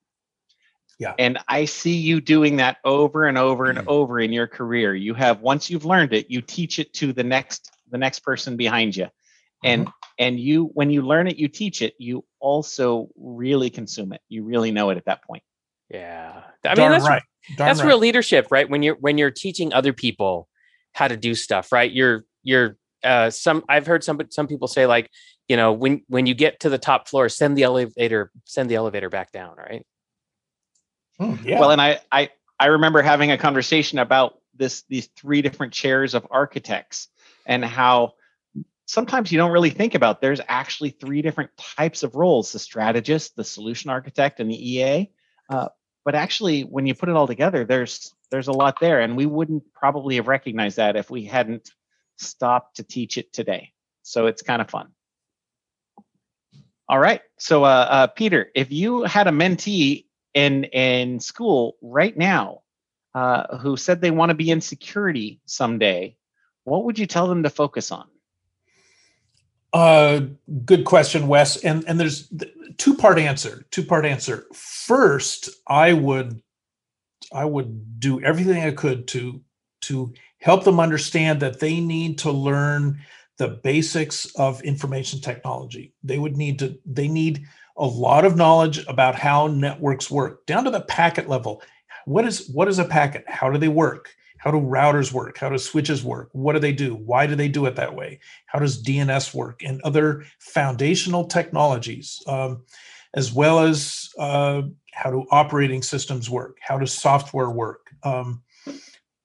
[0.98, 1.14] Yeah.
[1.18, 3.88] And I see you doing that over and over and mm-hmm.
[3.88, 4.94] over in your career.
[4.94, 8.56] You have once you've learned it, you teach it to the next the next person
[8.56, 9.08] behind you.
[9.62, 9.90] And mm-hmm.
[10.18, 14.22] and you when you learn it, you teach it, you also really consume it.
[14.28, 15.42] You really know it at that point.
[15.90, 16.42] Yeah.
[16.64, 17.22] I mean Darn that's right.
[17.56, 17.88] Darn that's right.
[17.88, 18.68] real leadership, right?
[18.68, 20.48] When you're when you're teaching other people
[20.94, 21.92] how to do stuff, right?
[21.92, 25.10] You're you're uh, some I've heard some some people say like,
[25.48, 28.76] you know, when when you get to the top floor, send the elevator send the
[28.76, 29.86] elevator back down, right?
[31.18, 31.60] Hmm, yeah.
[31.60, 36.14] Well, and I I I remember having a conversation about this these three different chairs
[36.14, 37.08] of architects
[37.46, 38.14] and how
[38.86, 43.36] sometimes you don't really think about there's actually three different types of roles the strategist
[43.36, 45.10] the solution architect and the ea
[45.50, 45.68] uh,
[46.04, 49.26] but actually when you put it all together there's there's a lot there and we
[49.26, 51.70] wouldn't probably have recognized that if we hadn't
[52.18, 53.72] stopped to teach it today.
[54.02, 54.88] So it's kind of fun.
[56.88, 57.20] All right.
[57.38, 62.62] So, uh, uh, Peter, if you had a mentee in in school right now
[63.14, 66.16] uh, who said they want to be in security someday,
[66.64, 68.06] what would you tell them to focus on?
[69.72, 70.20] Uh,
[70.64, 71.56] good question, Wes.
[71.56, 72.32] And and there's
[72.78, 73.66] two part answer.
[73.70, 74.46] Two part answer.
[74.54, 76.40] First, I would
[77.32, 79.42] I would do everything I could to
[79.82, 83.00] to help them understand that they need to learn
[83.38, 85.92] the basics of information technology.
[86.02, 90.64] They would need to, they need a lot of knowledge about how networks work down
[90.64, 91.62] to the packet level.
[92.06, 93.24] What is what is a packet?
[93.26, 94.14] How do they work?
[94.38, 95.38] How do routers work?
[95.38, 96.28] How do switches work?
[96.32, 96.94] What do they do?
[96.94, 98.20] Why do they do it that way?
[98.46, 99.62] How does DNS work?
[99.64, 102.62] And other foundational technologies, um,
[103.14, 104.62] as well as uh,
[104.92, 106.58] how do operating systems work?
[106.60, 107.90] How does software work?
[108.02, 108.42] Um,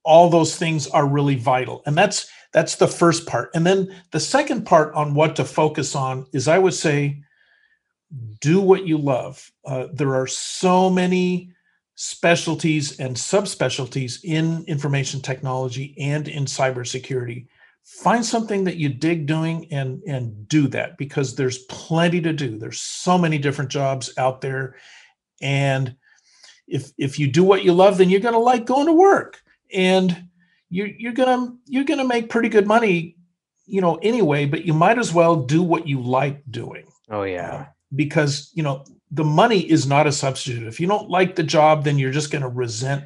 [0.04, 3.50] all those things are really vital and that's that's the first part.
[3.56, 7.22] And then the second part on what to focus on is i would say
[8.40, 9.52] do what you love.
[9.66, 11.52] Uh, there are so many
[11.96, 17.48] specialties and subspecialties in information technology and in cybersecurity.
[17.84, 22.58] Find something that you dig doing and and do that because there's plenty to do.
[22.58, 24.76] There's so many different jobs out there.
[25.42, 25.96] And
[26.68, 29.42] if if you do what you love then you're going to like going to work.
[29.74, 30.30] And
[30.72, 33.18] you're you're gonna you're gonna make pretty good money,
[33.68, 34.46] you know, anyway.
[34.46, 36.86] But you might as well do what you like doing.
[37.10, 40.66] Oh yeah, uh, because you know the money is not a substitute.
[40.66, 43.04] If you don't like the job, then you're just going to resent.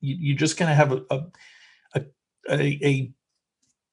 [0.00, 1.02] You, are just going to have a
[1.94, 2.04] a,
[2.50, 3.12] a a,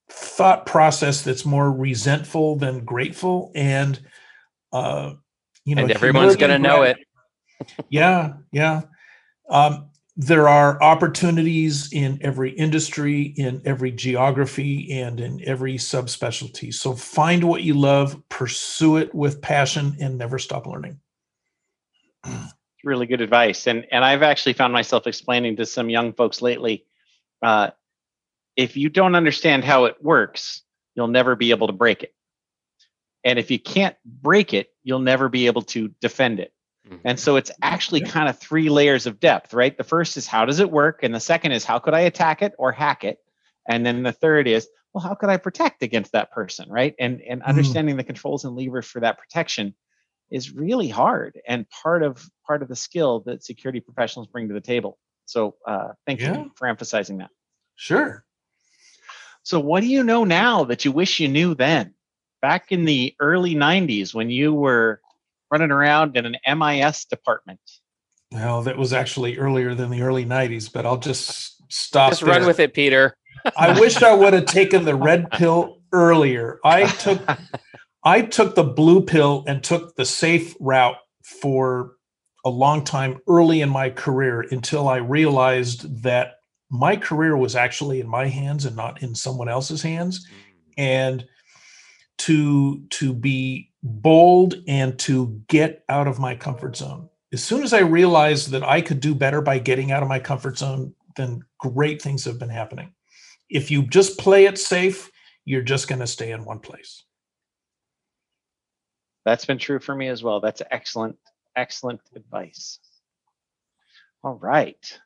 [0.08, 4.00] thought process that's more resentful than grateful, and
[4.74, 5.14] uh,
[5.64, 6.98] you know, and everyone's going to know it.
[7.90, 8.82] yeah, yeah.
[9.48, 16.74] Um, there are opportunities in every industry, in every geography, and in every subspecialty.
[16.74, 21.00] So find what you love, pursue it with passion, and never stop learning.
[22.84, 26.86] Really good advice, and and I've actually found myself explaining to some young folks lately.
[27.42, 27.72] Uh,
[28.56, 30.62] if you don't understand how it works,
[30.96, 32.14] you'll never be able to break it.
[33.24, 36.54] And if you can't break it, you'll never be able to defend it.
[36.88, 36.98] Mm-hmm.
[37.04, 39.76] And so it's actually kind of three layers of depth, right?
[39.76, 41.00] The first is how does it work?
[41.02, 43.18] And the second is how could I attack it or hack it?
[43.68, 46.94] And then the third is, well, how could I protect against that person, right?
[47.00, 47.50] And and mm-hmm.
[47.50, 49.76] understanding the controls and levers for that protection
[50.32, 54.54] is really hard and part of part of the skill that security professionals bring to
[54.54, 54.98] the table.
[55.26, 56.38] So uh, thank yeah.
[56.38, 57.30] you for emphasizing that.
[57.76, 58.24] Sure.
[59.44, 61.94] So what do you know now that you wish you knew then?
[62.42, 65.02] Back in the early 90s when you were
[65.52, 67.60] running around in an MIS department.
[68.32, 72.12] Well, that was actually earlier than the early 90s, but I'll just stop.
[72.12, 72.34] Just there.
[72.34, 73.16] run with it, Peter.
[73.58, 76.60] I wish I would have taken the red pill earlier.
[76.64, 77.22] I took
[78.04, 81.94] I took the blue pill and took the safe route for
[82.44, 86.36] a long time early in my career until I realized that
[86.70, 90.26] my career was actually in my hands and not in someone else's hands.
[90.26, 90.74] Mm.
[90.78, 91.26] And
[92.18, 97.08] to to be bold and to get out of my comfort zone.
[97.32, 100.20] As soon as I realized that I could do better by getting out of my
[100.20, 102.94] comfort zone, then great things have been happening.
[103.50, 105.12] If you just play it safe,
[105.46, 107.04] you're just going to stay in one place.
[109.24, 110.40] That's been true for me as well.
[110.40, 111.18] That's excellent,
[111.56, 112.80] excellent advice.
[114.24, 115.00] All right.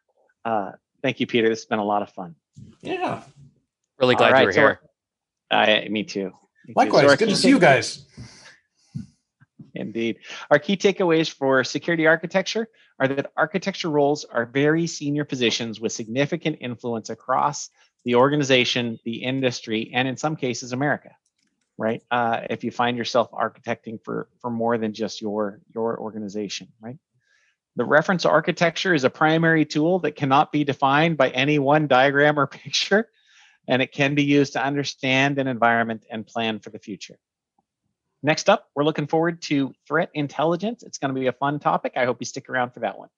[0.45, 0.71] Uh,
[1.01, 1.49] thank you, Peter.
[1.49, 2.35] This has been a lot of fun.
[2.81, 3.23] Yeah.
[3.99, 4.79] Really glad right, you were so here.
[5.51, 6.31] I, me too.
[6.65, 7.03] Me Likewise.
[7.03, 7.09] Too.
[7.09, 8.05] So good to see you guys.
[9.75, 10.19] Indeed.
[10.49, 12.67] Our key takeaways for security architecture
[12.99, 17.69] are that architecture roles are very senior positions with significant influence across
[18.05, 21.09] the organization, the industry, and in some cases, America.
[21.77, 22.01] Right?
[22.11, 26.97] Uh, if you find yourself architecting for for more than just your your organization, right?
[27.77, 32.37] The reference architecture is a primary tool that cannot be defined by any one diagram
[32.37, 33.09] or picture,
[33.67, 37.17] and it can be used to understand an environment and plan for the future.
[38.21, 40.83] Next up, we're looking forward to threat intelligence.
[40.83, 41.93] It's going to be a fun topic.
[41.95, 43.09] I hope you stick around for that one.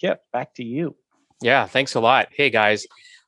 [0.00, 0.96] Kip, back to you.
[1.40, 2.28] Yeah, thanks a lot.
[2.30, 2.86] Hey, guys.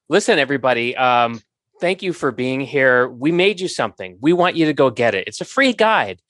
[0.09, 0.97] Listen, everybody.
[0.97, 1.41] Um,
[1.81, 3.09] thank you for being here.
[3.09, 4.19] We made you something.
[4.21, 5.27] We want you to go get it.
[5.27, 6.21] It's a free guide.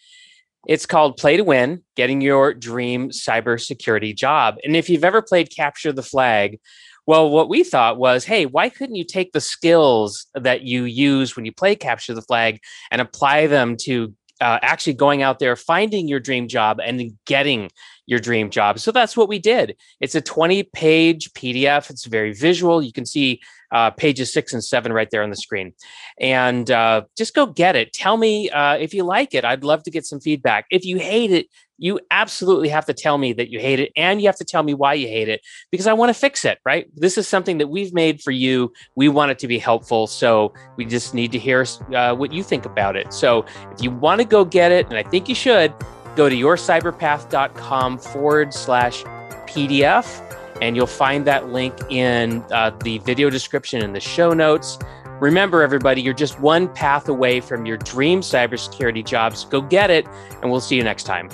[0.66, 4.56] It's called Play to Win Getting Your Dream Cybersecurity Job.
[4.64, 6.58] And if you've ever played Capture the Flag,
[7.06, 11.36] well, what we thought was, hey, why couldn't you take the skills that you use
[11.36, 12.60] when you play Capture the Flag
[12.90, 17.70] and apply them to uh, actually going out there, finding your dream job, and getting
[18.06, 18.78] your dream job.
[18.78, 19.76] So that's what we did.
[20.00, 21.90] It's a 20 page PDF.
[21.90, 22.82] It's very visual.
[22.82, 23.40] You can see
[23.72, 25.72] uh, pages six and seven right there on the screen.
[26.20, 27.92] And uh, just go get it.
[27.92, 29.44] Tell me uh, if you like it.
[29.44, 30.66] I'd love to get some feedback.
[30.70, 31.46] If you hate it,
[31.78, 34.62] you absolutely have to tell me that you hate it and you have to tell
[34.62, 36.88] me why you hate it because I want to fix it, right?
[36.94, 38.72] This is something that we've made for you.
[38.94, 40.06] We want it to be helpful.
[40.06, 41.64] So we just need to hear
[41.94, 43.12] uh, what you think about it.
[43.12, 45.74] So if you want to go get it, and I think you should,
[46.16, 49.02] go to yourcyberpath.com forward slash
[49.46, 50.20] PDF
[50.62, 54.78] and you'll find that link in uh, the video description in the show notes.
[55.20, 59.44] Remember, everybody, you're just one path away from your dream cybersecurity jobs.
[59.44, 60.06] Go get it,
[60.42, 61.28] and we'll see you next time.